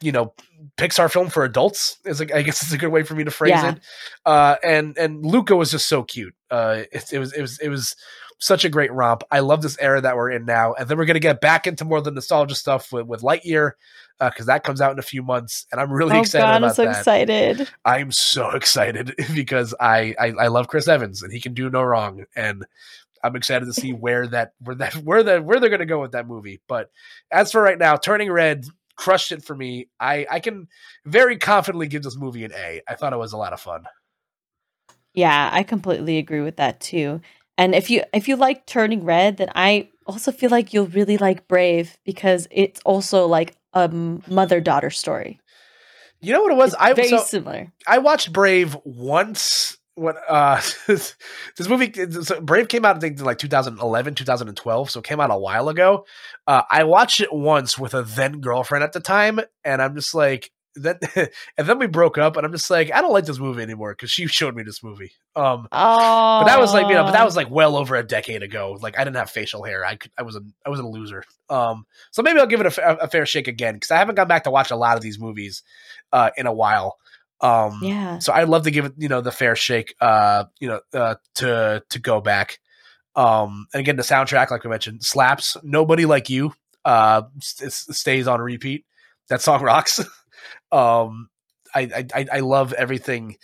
[0.01, 0.35] you know
[0.77, 1.99] Pixar film for adults.
[2.05, 3.73] Is like I guess it's a good way for me to phrase Yeah.
[3.73, 3.81] it.
[4.27, 6.35] Uh, and and Luca was just so cute.
[6.51, 7.95] Uh, it, it was it was it was
[8.43, 9.23] such a great romp.
[9.31, 11.85] I love this era that we're in now, and then we're gonna get back into
[11.85, 13.73] more of the nostalgia stuff with, with Lightyear
[14.19, 16.75] because that comes out in a few months, and I'm really oh excited god, I'm
[16.75, 16.99] so that.
[16.99, 17.69] excited.
[17.85, 21.83] I'm so excited because I, I I love Chris Evans and he can do no
[21.83, 22.67] wrong and
[23.23, 26.01] I'm excited to see where that where that where that where they're going to go
[26.01, 26.61] with that movie.
[26.69, 26.91] But
[27.31, 28.65] as for right now, Turning Red
[28.97, 29.89] crushed it for me.
[29.99, 30.69] I I can
[31.05, 32.83] very confidently give this movie an A.
[32.89, 33.85] I thought it was a lot of fun.
[35.15, 37.21] Yeah, I completely agree with that too.
[37.59, 41.19] And if you if you like Turning Red, then I also feel like you'll really
[41.19, 45.41] like Brave because it's also like a mother daughter story.
[46.21, 46.73] You know what it was?
[46.73, 47.73] It's I very so, similar.
[47.87, 51.15] I watched Brave once when uh this
[51.69, 51.93] movie
[52.23, 55.39] so Brave came out I think in like 2011 2012 so it came out a
[55.39, 56.07] while ago.
[56.47, 60.15] Uh I watched it once with a then girlfriend at the time and I'm just
[60.15, 63.39] like then and then we broke up and I'm just like I don't like this
[63.39, 65.13] movie anymore because she showed me this movie.
[65.37, 68.03] Um Oh, but that was like you know but that was like well over a
[68.03, 68.79] decade ago.
[68.81, 69.85] Like I didn't have facial hair.
[69.85, 71.25] I could I was a I was a loser.
[71.51, 74.29] Um so maybe I'll give it a, a fair shake again because I haven't gone
[74.29, 75.63] back to watch a lot of these movies
[76.13, 76.97] uh in a while
[77.43, 78.19] um yeah.
[78.19, 81.15] so I'd love to give it, you know, the fair shake, uh, you know, uh,
[81.37, 82.59] to to go back.
[83.17, 85.57] Um, and again, the soundtrack, like we mentioned, slaps.
[85.63, 86.53] Nobody like you,
[86.85, 88.85] uh, s- s- stays on repeat.
[89.29, 90.01] That song rocks.
[90.73, 91.29] um,
[91.75, 93.37] I, I I I love everything.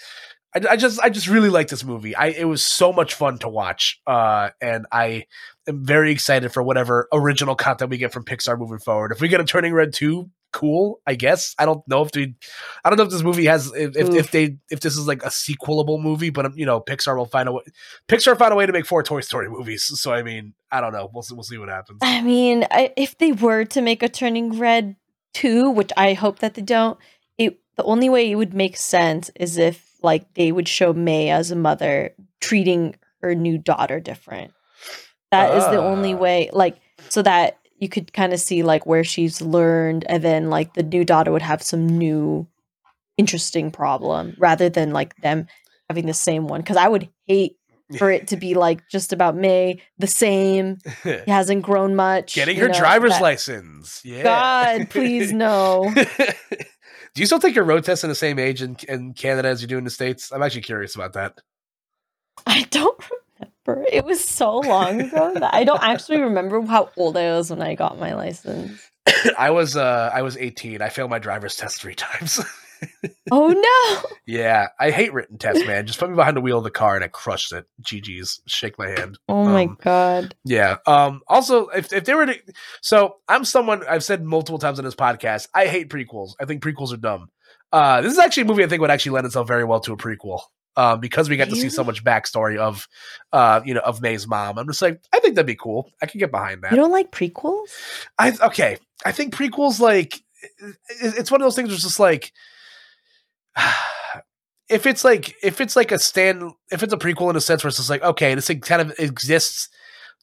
[0.54, 2.14] I, I just I just really like this movie.
[2.14, 4.00] I it was so much fun to watch.
[4.06, 5.24] Uh, and I
[5.68, 9.12] am very excited for whatever original content we get from Pixar moving forward.
[9.12, 11.00] If we get a Turning Red two, cool.
[11.06, 12.34] I guess I don't know if they,
[12.84, 15.22] I don't know if this movie has if, if, if they if this is like
[15.22, 17.62] a sequelable movie, but um, you know Pixar will find a way.
[18.08, 20.92] Pixar found a way to make four Toy Story movies, so I mean I don't
[20.92, 21.10] know.
[21.12, 21.98] We'll see, we'll see what happens.
[22.02, 24.96] I mean, I, if they were to make a Turning Red
[25.34, 26.98] 2, which I hope that they don't,
[27.38, 31.30] it the only way it would make sense is if like they would show May
[31.30, 34.52] as a mother treating her new daughter different.
[35.32, 36.18] That is the only Ah.
[36.18, 36.76] way like
[37.08, 40.82] so that you could kind of see like where she's learned and then like the
[40.82, 42.46] new daughter would have some new
[43.16, 45.46] interesting problem rather than like them
[45.88, 47.56] having the same one cuz I would hate
[47.98, 52.34] for it to be like just about May the same he hasn't grown much.
[52.34, 54.00] Getting her know, driver's that- license.
[54.04, 54.22] Yeah.
[54.24, 55.92] God, please no.
[55.94, 59.62] do you still take your road test in the same age in, in Canada as
[59.62, 60.32] you do in the states?
[60.32, 61.38] I'm actually curious about that.
[62.46, 62.98] I don't
[63.66, 63.88] remember.
[63.92, 67.62] It was so long ago that I don't actually remember how old I was when
[67.62, 68.80] I got my license.
[69.38, 70.82] I was uh I was 18.
[70.82, 72.40] I failed my driver's test three times.
[73.32, 74.10] Oh no.
[74.26, 75.86] yeah, I hate written tests, man.
[75.86, 77.64] Just put me behind the wheel of the car and I crushed it.
[77.82, 78.42] GG's.
[78.46, 79.18] Shake my hand.
[79.30, 80.36] Oh my Um, god.
[80.44, 80.76] Yeah.
[80.86, 81.22] Um.
[81.26, 82.38] Also, if if they were to,
[82.82, 85.48] so I'm someone I've said multiple times on this podcast.
[85.54, 86.32] I hate prequels.
[86.38, 87.28] I think prequels are dumb.
[87.72, 89.92] Uh, this is actually a movie I think would actually lend itself very well to
[89.94, 90.40] a prequel.
[90.78, 92.86] Um, because we got to see so much backstory of,
[93.32, 94.58] uh, you know, of May's mom.
[94.58, 95.90] I'm just like, I think that'd be cool.
[96.02, 96.70] I can get behind that.
[96.70, 97.70] You don't like prequels?
[98.18, 98.76] I okay.
[99.04, 100.20] I think prequels like
[101.00, 101.68] it's one of those things.
[101.68, 102.32] Where it's just like
[104.68, 107.64] if it's like if it's like a stand if it's a prequel in a sense
[107.64, 109.70] where it's just like okay, this thing kind of exists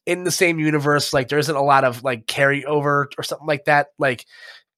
[0.06, 1.14] in the same universe.
[1.14, 3.88] Like there isn't a lot of like carryover or something like that.
[3.98, 4.26] Like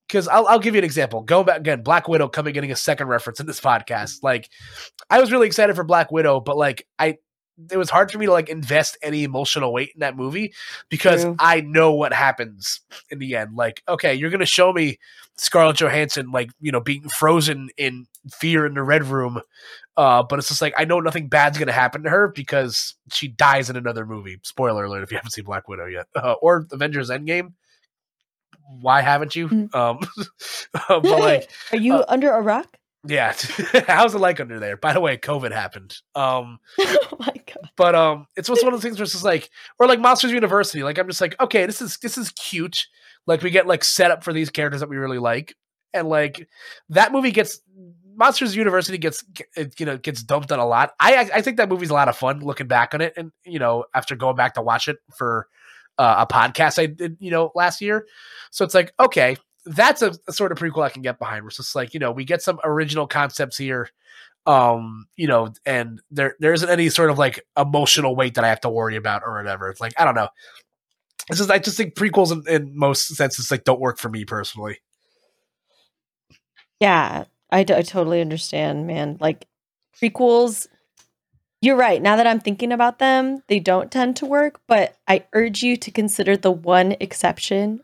[0.08, 1.22] because I'll I'll give you an example.
[1.22, 4.24] Going back again, Black Widow coming getting a second reference in this podcast.
[4.24, 4.49] Like
[5.10, 7.18] I was really excited for Black Widow, but like I.
[7.72, 10.53] It was hard for me to like invest any emotional weight in that movie
[10.89, 11.38] because True.
[11.39, 13.56] I know what happens in the end.
[13.56, 14.99] Like, okay, you're gonna show me
[15.38, 19.39] Scarlett Johansson like you know being frozen in fear in the red room,
[19.95, 23.30] uh, but it's just like I know nothing bad's gonna happen to her because she
[23.30, 24.38] dies in another movie.
[24.43, 27.53] Spoiler alert if you haven't seen Black Widow yet, uh, or Avengers Endgame.
[28.82, 29.47] Why haven't you?
[29.49, 29.76] Mm.
[29.76, 29.99] Um,
[30.74, 32.78] uh, but like, Are you uh, under a rock?
[33.07, 33.34] yeah,
[33.88, 34.78] how's it like under there?
[34.78, 35.95] By the way, COVID happened.
[36.16, 37.70] Um, oh my god.
[37.78, 39.49] but um, it's one of the things where it's just like,
[39.80, 40.84] or like Monsters University.
[40.84, 42.88] Like I'm just like, okay, this is this is cute.
[43.28, 45.55] Like we get like set up for these characters that we really like,
[45.93, 46.47] and like
[46.89, 47.59] that movie gets
[48.16, 49.24] Monsters University gets
[49.55, 50.93] it, you know gets dumped on a lot.
[50.99, 53.59] I- I think that movie's a lot of fun looking back on it, and you
[53.59, 55.47] know after going back to watch it for
[55.97, 58.07] uh, a podcast I did, you know, last year.
[58.51, 61.43] So it's like, okay, that's a, a sort of prequel I can get behind.
[61.43, 63.89] Where it's just like, you know, we get some original concepts here,
[64.45, 68.49] um, you know, and there there isn't any sort of like emotional weight that I
[68.49, 69.69] have to worry about or whatever.
[69.69, 70.29] It's like I don't know.
[71.29, 74.25] It's just I just think prequels in, in most senses like don't work for me
[74.25, 74.79] personally.
[76.79, 79.17] Yeah, I, d- I totally understand, man.
[79.19, 79.47] Like
[79.99, 80.67] prequels,
[81.62, 82.01] you're right.
[82.01, 85.78] Now that I'm thinking about them, they don't tend to work, but I urge you
[85.78, 87.82] to consider the one exception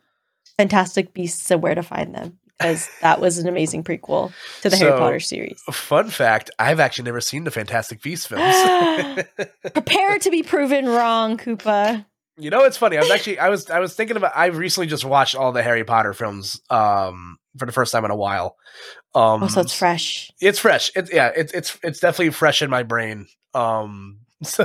[0.58, 4.78] Fantastic Beasts and Where to Find Them, because that was an amazing prequel to the
[4.78, 5.62] Harry Potter series.
[5.72, 8.56] Fun fact: I've actually never seen the Fantastic Beasts films.
[9.74, 12.06] Prepare to be proven wrong, Koopa.
[12.38, 12.98] you know, it's funny.
[12.98, 14.34] I was actually I was I was thinking about.
[14.36, 18.12] I recently just watched all the Harry Potter films um for the first time in
[18.12, 18.56] a while.
[19.16, 20.32] Um, Oh, so it's fresh.
[20.40, 20.92] it's fresh.
[20.96, 23.28] It's yeah, it's it's it's definitely fresh in my brain.
[23.54, 24.20] Um,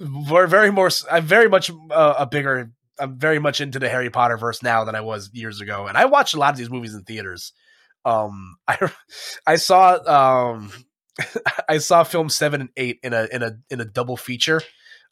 [0.00, 0.90] we're very more.
[1.10, 2.72] I'm very much uh, a bigger.
[2.98, 5.96] I'm very much into the Harry Potter verse now than I was years ago, and
[5.96, 7.52] I watched a lot of these movies in theaters.
[8.04, 8.90] Um, I
[9.46, 10.72] I saw um
[11.68, 14.60] I saw film seven and eight in a in a in a double feature.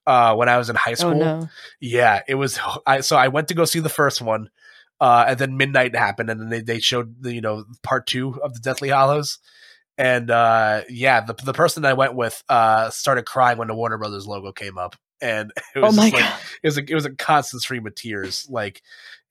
[0.06, 1.48] Uh, when I was in high school, Oh no.
[1.78, 2.58] yeah, it was.
[2.86, 4.48] I so I went to go see the first one,
[4.98, 8.40] uh, and then midnight happened, and then they, they showed the you know part two
[8.42, 9.38] of the Deathly Hallows,
[10.01, 13.74] and uh, yeah, the the person that I went with uh, started crying when the
[13.74, 16.40] Warner Brothers logo came up, and it Oh was just like, god.
[16.62, 18.46] it was a, it was a constant stream of tears.
[18.48, 18.80] Like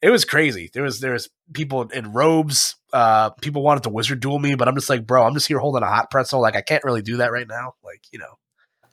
[0.03, 0.70] it was crazy.
[0.72, 2.76] There was there was people in robes.
[2.93, 5.57] Uh, people wanted to wizard duel me, but I'm just like, bro, I'm just here
[5.57, 6.39] holding a hot pretzel.
[6.39, 7.74] Like I can't really do that right now.
[7.84, 8.38] Like you know,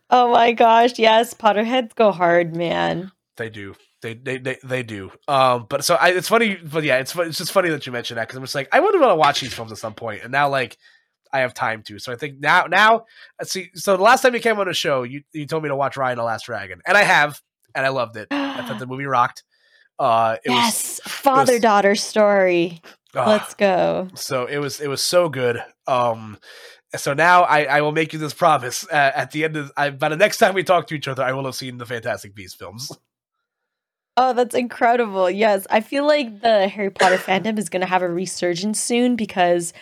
[0.09, 0.99] Oh my gosh.
[0.99, 3.13] Yes, Potterheads go hard, man.
[3.37, 3.75] They do.
[4.01, 5.11] They they they, they do.
[5.29, 8.17] Um, but so I, it's funny, but yeah, it's it's just funny that you mentioned
[8.17, 10.23] that because I'm just like I would want to watch these films at some point,
[10.23, 10.79] and now like
[11.37, 11.99] I have time to.
[11.99, 13.05] So I think now now
[13.43, 13.71] see.
[13.75, 15.97] So the last time you came on a show, you you told me to watch
[15.97, 17.41] Raya and the Last Dragon, and I have,
[17.75, 18.29] and I loved it.
[18.31, 19.45] I thought the movie rocked.
[19.99, 22.83] Uh, it yes, father daughter story.
[23.15, 24.09] ah, Let's go.
[24.15, 25.63] so it was it was so good.
[25.87, 26.39] Um,
[26.95, 29.91] so now I, I will make you this promise uh, at the end of I,
[29.91, 32.35] by the next time we talk to each other, I will have seen the Fantastic
[32.35, 32.91] Beasts films.
[34.19, 35.31] Oh, that's incredible.
[35.31, 39.15] Yes, I feel like the Harry Potter fandom is going to have a resurgence soon
[39.17, 39.73] because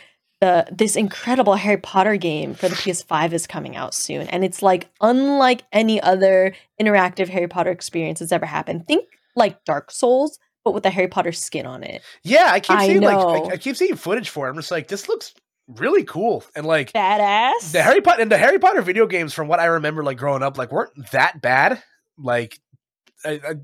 [0.44, 4.62] the this incredible Harry Potter game for the PS5 is coming out soon and it's
[4.62, 8.86] like unlike any other interactive Harry Potter experience that's ever happened.
[8.86, 12.02] Think like Dark Souls but with a Harry Potter skin on it.
[12.22, 13.16] Yeah, I keep I seeing like.
[13.16, 14.50] I, I keep seeing footage for it.
[14.50, 15.34] I'm just like, this looks
[15.68, 16.44] really cool.
[16.56, 17.72] And like Badass.
[17.72, 20.42] the Harry Potter and the Harry Potter video games, from what I remember, like growing
[20.42, 21.82] up, like weren't that bad.
[22.16, 22.58] Like,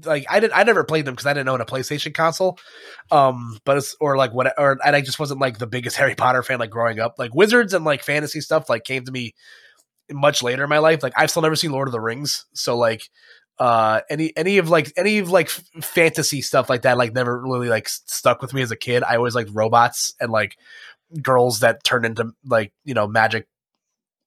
[0.04, 2.58] Like I did I never played them because I didn't own a PlayStation console.
[3.10, 6.14] Um, but it's or like what or and I just wasn't like the biggest Harry
[6.14, 7.16] Potter fan like growing up.
[7.18, 9.34] Like wizards and like fantasy stuff like came to me
[10.10, 11.02] much later in my life.
[11.02, 13.08] Like I've still never seen Lord of the Rings, so like
[13.58, 17.68] uh any any of like any of like fantasy stuff like that like never really
[17.68, 20.56] like stuck with me as a kid i always liked robots and like
[21.20, 23.46] girls that turned into like you know magic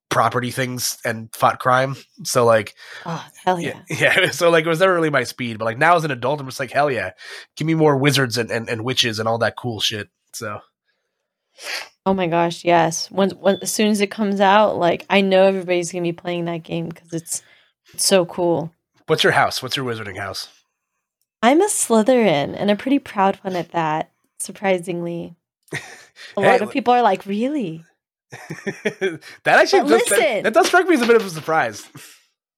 [0.09, 2.75] property things and fought crime so like
[3.05, 3.81] oh, hell yeah.
[3.89, 6.11] yeah yeah so like it was never really my speed but like now as an
[6.11, 7.11] adult i'm just like hell yeah
[7.55, 10.59] give me more wizards and, and, and witches and all that cool shit so
[12.05, 13.09] Oh my gosh, yes.
[13.11, 16.11] When, when as soon as it comes out, like I know everybody's going to be
[16.11, 17.43] playing that game cuz it's
[17.93, 18.73] it's so cool.
[19.07, 20.49] what's your house what's your wizarding house
[21.41, 25.35] I'm a Slytherin and a pretty proud one at that, surprisingly.
[25.73, 27.83] A Hey, lot of people are like, "Really?"
[29.43, 30.43] that actually does, that, listen.
[30.43, 31.87] that does strike me as a bit of a surprise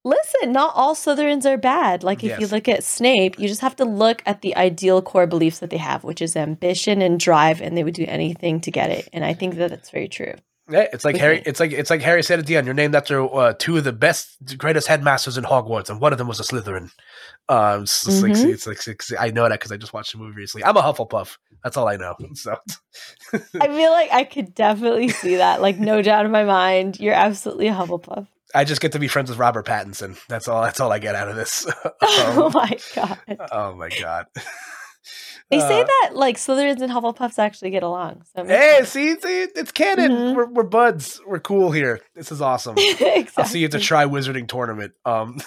[0.06, 2.04] Listen, not all Slytherins are bad.
[2.04, 5.26] Like if you look at Snape, you just have to look at the ideal core
[5.26, 8.72] beliefs that they have, which is ambition and drive, and they would do anything to
[8.72, 9.10] get it.
[9.12, 10.36] And I think that that's very true.
[10.68, 11.44] Yeah, it's like Harry.
[11.46, 12.66] It's like it's like Harry said at the end.
[12.66, 16.18] You're named after uh, two of the best, greatest headmasters in Hogwarts, and one of
[16.18, 16.90] them was a Slytherin.
[17.48, 20.18] Um, it's, just like, it's like it's- I know that because I just watched the
[20.18, 20.66] movie recently.
[20.66, 21.38] I'm a Hufflepuff.
[21.64, 22.16] That's all I know.
[22.34, 22.56] So
[23.34, 25.62] I feel like I could definitely see that.
[25.62, 28.28] Like no doubt in my mind, you're absolutely a Hufflepuff.
[28.54, 30.18] I just get to be friends with Robert Pattinson.
[30.28, 30.64] That's all.
[30.64, 31.68] That's all I get out of this.
[32.02, 33.20] oh um, my god.
[33.52, 34.28] oh my god.
[35.52, 38.24] They say Uh, that like Slytherins and Hufflepuffs actually get along.
[38.36, 38.90] So Hey, sense.
[38.90, 40.12] see, see, it's canon.
[40.12, 40.36] Mhm.
[40.36, 41.22] We're, we're buds.
[41.28, 42.00] We're cool here.
[42.16, 42.76] This is awesome.
[42.78, 43.28] exactly.
[43.38, 44.94] I'll see you at the try wizarding tournament.
[45.06, 45.38] Um,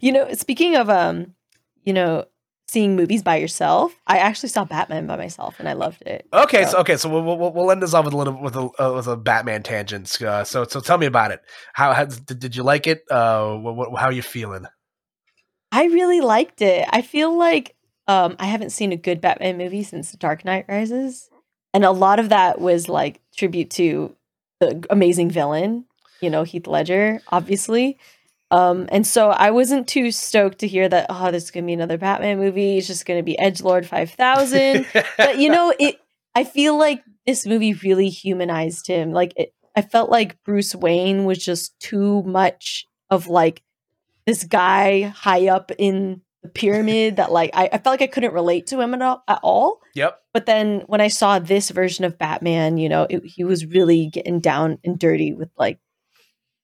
[0.00, 1.34] You know, speaking of um,
[1.84, 2.24] you know,
[2.68, 6.26] seeing movies by yourself, I actually saw Batman by myself and I loved it.
[6.32, 8.56] Okay, So- so okay, so we'll, we'll we'll end this off with a little with
[8.56, 10.20] a uh, with a Batman tangent.
[10.22, 11.40] Uh, so so tell me about it.
[11.74, 13.02] How, how did, did you like it?
[13.10, 14.66] Uh, what, what, how are you feeling?
[15.72, 16.86] I really liked it.
[16.90, 17.74] I feel like
[18.06, 21.28] um I haven't seen a good Batman movie since Dark Knight Rises.
[21.74, 24.14] And a lot of that was like tribute to
[24.60, 25.86] the amazing villain,
[26.20, 27.98] you know, Heath Ledger, obviously.
[28.50, 31.06] Um, and so I wasn't too stoked to hear that.
[31.08, 32.76] Oh, there's gonna be another Batman movie.
[32.76, 34.86] It's just gonna be Edge Lord five thousand.
[35.16, 35.96] but you know, it.
[36.34, 39.12] I feel like this movie really humanized him.
[39.12, 43.62] Like it, I felt like Bruce Wayne was just too much of like
[44.26, 48.34] this guy high up in the pyramid that like I, I felt like I couldn't
[48.34, 49.80] relate to him at all, at all.
[49.94, 50.18] Yep.
[50.32, 54.06] But then when I saw this version of Batman, you know, it, he was really
[54.06, 55.78] getting down and dirty with like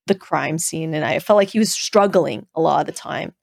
[0.06, 3.34] the crime scene, and I felt like he was struggling a lot of the time,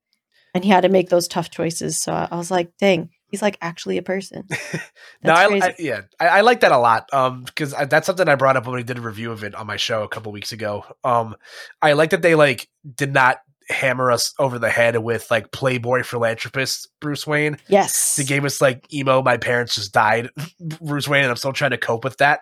[0.54, 2.02] and he had to make those tough choices.
[2.02, 4.48] So I, I was like, dang, he's like actually a person.
[5.24, 7.14] no, I, I, yeah, I, I, like that a lot.
[7.14, 9.68] Um, because that's something I brought up when we did a review of it on
[9.68, 10.86] my show a couple weeks ago.
[11.04, 11.36] Um,
[11.82, 13.40] I like that they like did not
[13.70, 17.58] hammer us over the head with like playboy philanthropist Bruce Wayne.
[17.68, 18.16] Yes.
[18.16, 20.30] The game is like emo, my parents just died,
[20.82, 22.42] Bruce Wayne, and I'm still trying to cope with that.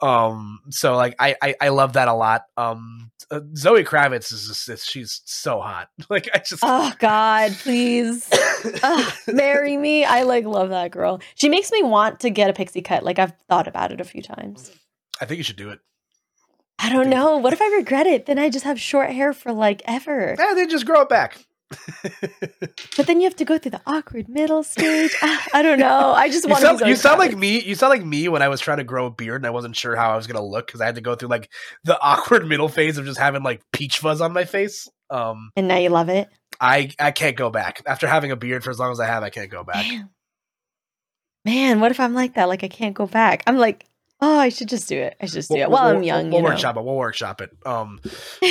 [0.00, 2.42] Um, so like I I, I love that a lot.
[2.56, 5.88] Um, uh, Zoe Kravitz is just she's so hot.
[6.10, 8.28] Like I just oh god, please
[8.82, 10.04] uh, marry me.
[10.04, 11.20] I like love that girl.
[11.34, 13.02] She makes me want to get a pixie cut.
[13.02, 14.70] Like I've thought about it a few times.
[15.20, 15.80] I think you should do it.
[16.78, 17.38] I don't know.
[17.38, 18.26] What if I regret it?
[18.26, 20.36] Then I just have short hair for like ever.
[20.38, 21.44] Yeah, they just grow it back.
[22.96, 25.14] but then you have to go through the awkward middle stage.
[25.22, 26.12] Ah, I don't know.
[26.12, 26.62] I just want.
[26.62, 27.60] You sound, you sound like me.
[27.60, 29.76] You sound like me when I was trying to grow a beard and I wasn't
[29.76, 31.50] sure how I was gonna look because I had to go through like
[31.84, 34.88] the awkward middle phase of just having like peach fuzz on my face.
[35.10, 36.28] Um, and now you love it.
[36.60, 39.22] I I can't go back after having a beard for as long as I have.
[39.22, 39.86] I can't go back.
[39.86, 40.08] Man,
[41.44, 42.48] Man what if I'm like that?
[42.48, 43.42] Like I can't go back.
[43.46, 43.84] I'm like
[44.20, 45.16] Oh, I should just do it.
[45.20, 45.70] I should just do we'll, it.
[45.70, 46.30] Well, we'll, I'm young.
[46.30, 46.84] We'll, we'll workshop it.
[46.84, 47.50] We'll workshop it.
[47.64, 48.00] Um,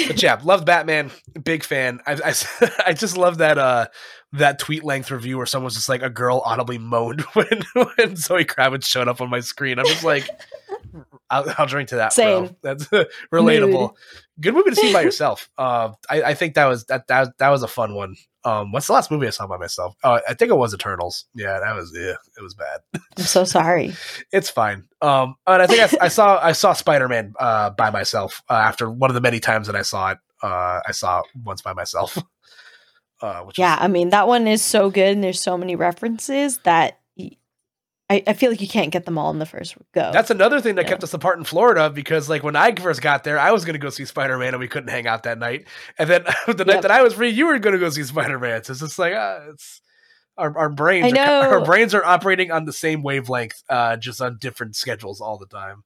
[0.08, 1.12] but yeah, loved Batman.
[1.44, 2.00] Big fan.
[2.08, 3.88] I, I, I just love that uh
[4.34, 8.46] that tweet length review where someone's just like a girl audibly moaned when when Zoe
[8.46, 9.80] Kravitz showed up on my screen.
[9.80, 10.30] I'm just like,
[11.30, 12.14] I'll, I'll drink to that.
[12.14, 12.46] Same.
[12.48, 12.56] Bro.
[12.62, 12.86] That's
[13.34, 13.72] relatable.
[13.72, 13.92] Mood.
[14.40, 15.50] Good movie to see by yourself.
[15.58, 18.16] Uh, I, I think that was that that that was a fun one.
[18.44, 19.96] Um, what's the last movie I saw by myself?
[20.06, 21.26] Oh, I think it was Eternals.
[21.34, 22.80] Yeah, that was yeah, it was bad.
[23.18, 23.94] I'm so sorry.
[24.32, 24.86] it's fine.
[25.02, 28.54] Um, and I think I, I saw I saw Spider Man uh by myself uh,
[28.54, 30.20] after one of the many times that I saw it.
[30.42, 32.18] Uh, I saw it once by myself.
[33.20, 36.60] Uh, yeah, was- I mean that one is so good, and there's so many references
[36.60, 37.00] that
[38.10, 40.12] I, I feel like you can't get them all in the first go.
[40.14, 40.90] That's another thing that yeah.
[40.90, 43.74] kept us apart in Florida because, like, when I first got there, I was going
[43.74, 45.68] to go see Spider Man and we couldn't hang out that night.
[45.98, 46.68] And then the yep.
[46.68, 48.64] night that I was free, you were going to go see Spider Man.
[48.64, 49.82] So it's just like, uh, it's
[50.38, 51.14] our, our brains.
[51.14, 55.38] Are, our brains are operating on the same wavelength, uh, just on different schedules all
[55.38, 55.84] the time.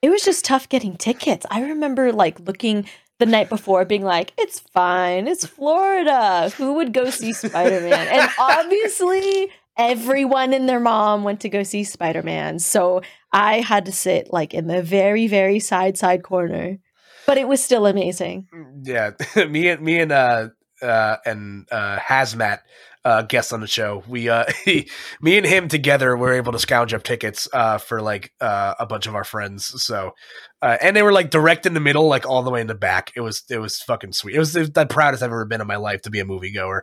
[0.00, 1.46] It was just tough getting tickets.
[1.50, 2.86] I remember like looking
[3.18, 6.50] the night before being like, it's fine, it's Florida.
[6.56, 8.08] Who would go see Spider Man?
[8.08, 9.50] and obviously,
[9.90, 12.58] everyone and their mom went to go see Spider Man.
[12.58, 13.02] So
[13.32, 16.78] I had to sit like in the very, very side, side corner.
[17.26, 18.48] But it was still amazing.
[18.52, 19.44] Mm, yeah.
[19.48, 20.48] me and me and uh
[20.82, 22.60] uh and uh hazmat
[23.04, 24.02] uh, guest on the show.
[24.06, 24.88] We, uh, he,
[25.20, 28.86] me and him together were able to scrounge up tickets uh, for like uh, a
[28.86, 29.82] bunch of our friends.
[29.82, 30.12] So,
[30.60, 32.74] uh, and they were like direct in the middle, like all the way in the
[32.74, 33.12] back.
[33.16, 34.36] It was it was fucking sweet.
[34.36, 36.24] It was, it was the proudest I've ever been in my life to be a
[36.24, 36.82] moviegoer.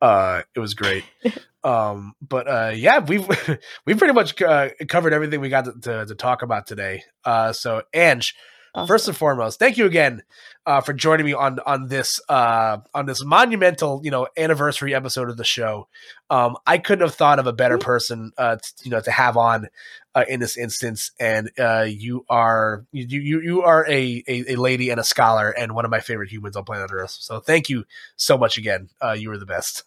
[0.00, 1.04] Uh, it was great.
[1.64, 3.26] um, but uh, yeah, we've
[3.86, 7.04] we pretty much uh, covered everything we got to, to, to talk about today.
[7.24, 8.32] Uh, so Annje
[8.74, 8.88] Awesome.
[8.88, 10.22] First and foremost, thank you again
[10.64, 15.28] uh, for joining me on on this uh, on this monumental you know anniversary episode
[15.28, 15.88] of the show.
[16.30, 19.36] Um, I couldn't have thought of a better person uh, to, you know to have
[19.36, 19.68] on
[20.14, 24.56] uh, in this instance, and uh, you are you you you are a, a, a
[24.56, 27.10] lady and a scholar and one of my favorite humans on planet Earth.
[27.20, 27.84] So thank you
[28.16, 28.88] so much again.
[29.02, 29.84] Uh, you are the best.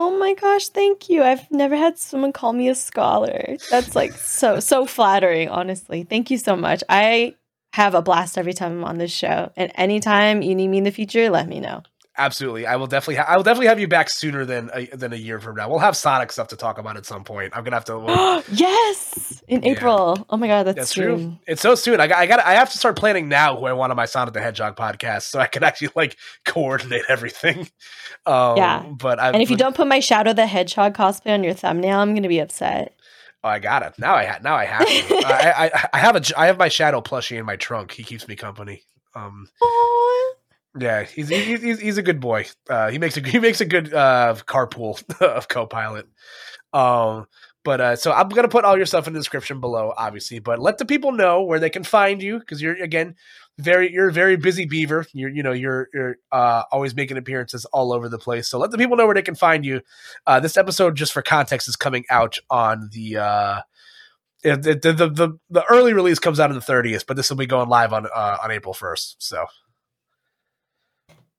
[0.00, 1.24] Oh my gosh, thank you.
[1.24, 3.56] I've never had someone call me a scholar.
[3.70, 6.04] That's like so so flattering, honestly.
[6.04, 6.84] Thank you so much.
[6.88, 7.34] I
[7.72, 9.52] have a blast every time I'm on this show.
[9.56, 11.82] And anytime you need me in the future, let me know.
[12.20, 13.14] Absolutely, I will definitely.
[13.14, 15.70] Ha- I will definitely have you back sooner than a, than a year from now.
[15.70, 17.56] We'll have Sonic stuff to talk about at some point.
[17.56, 17.96] I'm gonna have to.
[17.96, 18.42] We'll...
[18.52, 19.70] yes, in yeah.
[19.70, 20.26] April.
[20.28, 21.36] Oh my god, that's, that's true.
[21.46, 22.00] It's so soon.
[22.00, 22.18] I got.
[22.18, 22.40] I got.
[22.40, 25.22] I have to start planning now who I want on my Sonic the Hedgehog podcast,
[25.30, 27.68] so I can actually like coordinate everything.
[28.26, 31.44] Um, yeah, but I, and if you don't put my Shadow the Hedgehog cosplay on
[31.44, 32.97] your thumbnail, I'm gonna be upset.
[33.44, 33.94] Oh, I got it.
[33.98, 35.16] Now I ha- now I have to.
[35.26, 37.92] I, I, I have a I have my shadow plushie in my trunk.
[37.92, 38.82] He keeps me company.
[39.14, 40.30] Um, Aww.
[40.80, 42.46] yeah, he's, he's he's he's a good boy.
[42.68, 46.06] Uh, he makes a he makes a good uh, carpool of co-pilot.
[46.72, 47.26] Um,
[47.64, 50.40] but uh, so I'm gonna put all your stuff in the description below, obviously.
[50.40, 53.14] But let the people know where they can find you because you're again
[53.58, 55.04] very you're a very busy beaver.
[55.12, 58.48] You're you know you're you're uh, always making appearances all over the place.
[58.48, 59.82] So let the people know where they can find you.
[60.26, 63.16] Uh, this episode, just for context, is coming out on the.
[63.18, 63.60] Uh,
[64.44, 67.44] the, the, the, the early release comes out on the 30th, but this will be
[67.44, 69.16] going live on uh, on April 1st.
[69.18, 69.46] So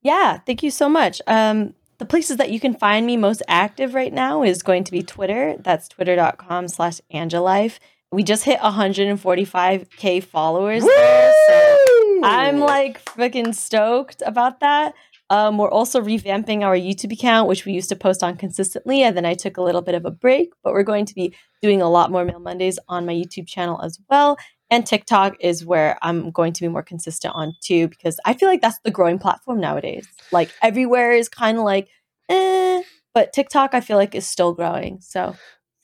[0.02, 1.22] Yeah, thank you so much.
[1.26, 4.92] Um, the places that you can find me most active right now is going to
[4.92, 5.56] be Twitter.
[5.60, 7.80] That's twitter.com slash Annjelife.
[8.12, 11.79] We just hit 145k followers there, so
[12.24, 14.94] I'm like freaking stoked about that.
[15.32, 19.16] Um, we're also revamping our YouTube account, which we used to post on consistently, and
[19.16, 20.52] then I took a little bit of a break.
[20.64, 23.80] But we're going to be doing a lot more Mail Mondays on my YouTube channel
[23.82, 24.38] as well.
[24.72, 28.50] And TikTok is where I'm going to be more consistent on too, because I feel
[28.50, 30.08] like that's the growing platform nowadays.
[30.32, 31.90] Like everywhere is kind of like,
[32.30, 32.82] eh,
[33.14, 35.00] but TikTok I feel like is still growing.
[35.02, 35.36] So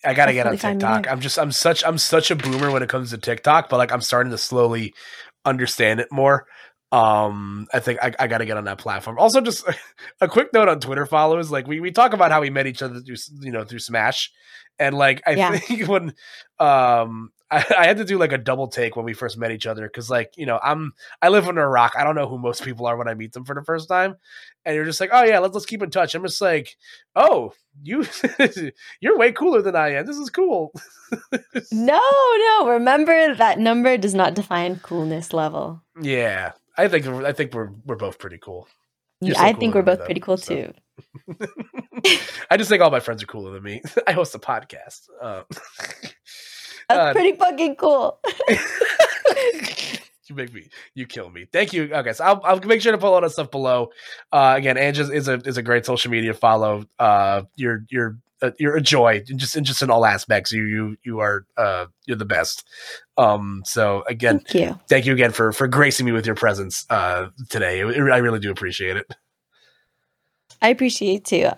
[0.03, 1.09] I gotta get on TikTok.
[1.09, 3.91] I'm just I'm such I'm such a boomer when it comes to TikTok, but like
[3.91, 4.93] I'm starting to slowly
[5.45, 6.47] understand it more.
[6.91, 9.17] Um, I think I, I got to get on that platform.
[9.19, 9.67] Also, just
[10.21, 11.51] a quick note on Twitter followers.
[11.51, 14.31] Like we, we talk about how we met each other through you know through Smash,
[14.79, 15.57] and like I yeah.
[15.57, 16.13] think when
[16.59, 19.67] um I, I, had to do like a double take when we first met each
[19.67, 21.93] other because like you know I'm I live under a rock.
[21.97, 24.15] I don't know who most people are when I meet them for the first time,
[24.65, 26.15] and you're just like, oh yeah, let's let's keep in touch.
[26.15, 26.75] I'm just like,
[27.15, 28.05] oh you
[28.99, 30.05] you're way cooler than I am.
[30.05, 30.71] This is cool.
[31.71, 32.67] no, no.
[32.67, 35.81] Remember that number does not define coolness level.
[36.01, 38.67] Yeah, I think I think we're we're both pretty cool.
[39.21, 40.55] Yeah, I think we're both though, pretty cool so.
[40.55, 40.73] too.
[42.49, 43.81] I just think all my friends are cooler than me.
[44.07, 45.07] I host a podcast.
[45.21, 45.43] Um,
[46.89, 48.19] that's pretty fucking cool.
[50.29, 51.45] you make me, you kill me.
[51.51, 51.93] Thank you.
[51.93, 53.89] Okay, so I'll, I'll make sure to put all that stuff below.
[54.31, 56.85] Uh, again, Annje is a is a great social media follow.
[56.99, 60.51] Uh, you're you're uh, you're a joy, just just in all aspects.
[60.51, 62.65] You you you are uh you're the best.
[63.17, 66.85] Um, so again, thank you, thank you again for for gracing me with your presence
[66.89, 67.81] uh today.
[67.81, 69.11] I really do appreciate it.
[70.61, 71.49] I appreciate too.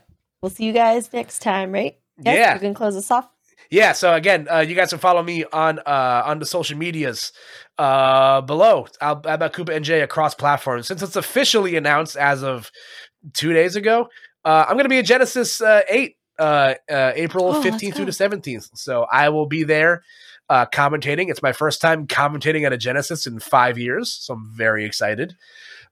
[0.42, 1.98] We'll see you guys next time, right?
[2.20, 3.30] Yes, yeah, you can close us off
[3.70, 7.32] yeah so again uh, you guys can follow me on uh, on the social medias
[7.78, 8.88] uh, below.
[9.02, 10.88] I'll about Koopa NJ across platforms.
[10.88, 12.72] Since it's officially announced as of
[13.34, 14.10] two days ago
[14.46, 18.70] uh, I'm gonna be at Genesis uh, 8 uh, April oh, 15th through the 17th
[18.76, 20.04] so I will be there
[20.50, 21.30] commentating.
[21.30, 25.36] It's my first time commentating at a Genesis in five years so I'm very excited.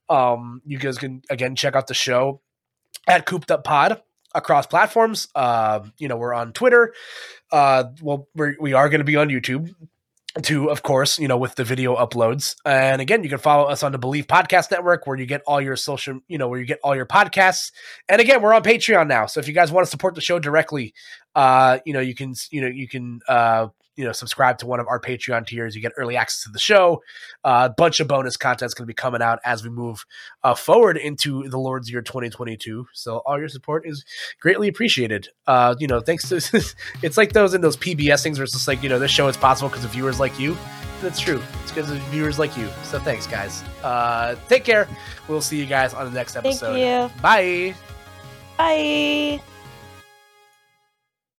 [0.07, 2.41] Um, you guys can again check out the show
[3.07, 4.01] at Koop'd Up Pod
[4.33, 5.27] across platforms.
[5.33, 6.93] Uh, you know, we're on Twitter.
[7.55, 9.73] Uh, well, we're, we are going to be on YouTube
[10.41, 12.57] too, of course, you know, with the video uploads.
[12.65, 15.61] And again, you can follow us on the Bleav Podcast Network where you get all
[15.61, 17.71] your social, you know, where you get all your podcasts.
[18.09, 19.25] And again, we're on Patreon now.
[19.25, 20.93] So if you guys want to support the show directly,
[21.33, 24.79] uh, you know, you can, you know, you can, uh, you know subscribe to one
[24.79, 27.01] of our patreon tiers you get early access to the show.
[27.43, 30.05] Uh, a bunch of bonus content's going to be coming out as we move
[30.43, 34.03] uh, forward into the lord's year 2022 so all your support is
[34.39, 35.29] greatly appreciated.
[35.47, 36.35] Uh, you know thanks to
[37.01, 39.27] it's like those in those pbs things where it's just like you know this show
[39.27, 40.57] is possible because of viewers like you.
[41.01, 41.41] That's true.
[41.61, 42.67] It's because of viewers like you.
[42.83, 43.63] So thanks guys.
[43.83, 44.87] Uh, take care.
[45.27, 46.73] We'll see you guys on the next episode.
[46.73, 47.21] Thank you.
[47.21, 47.75] bye.
[48.57, 49.41] Bye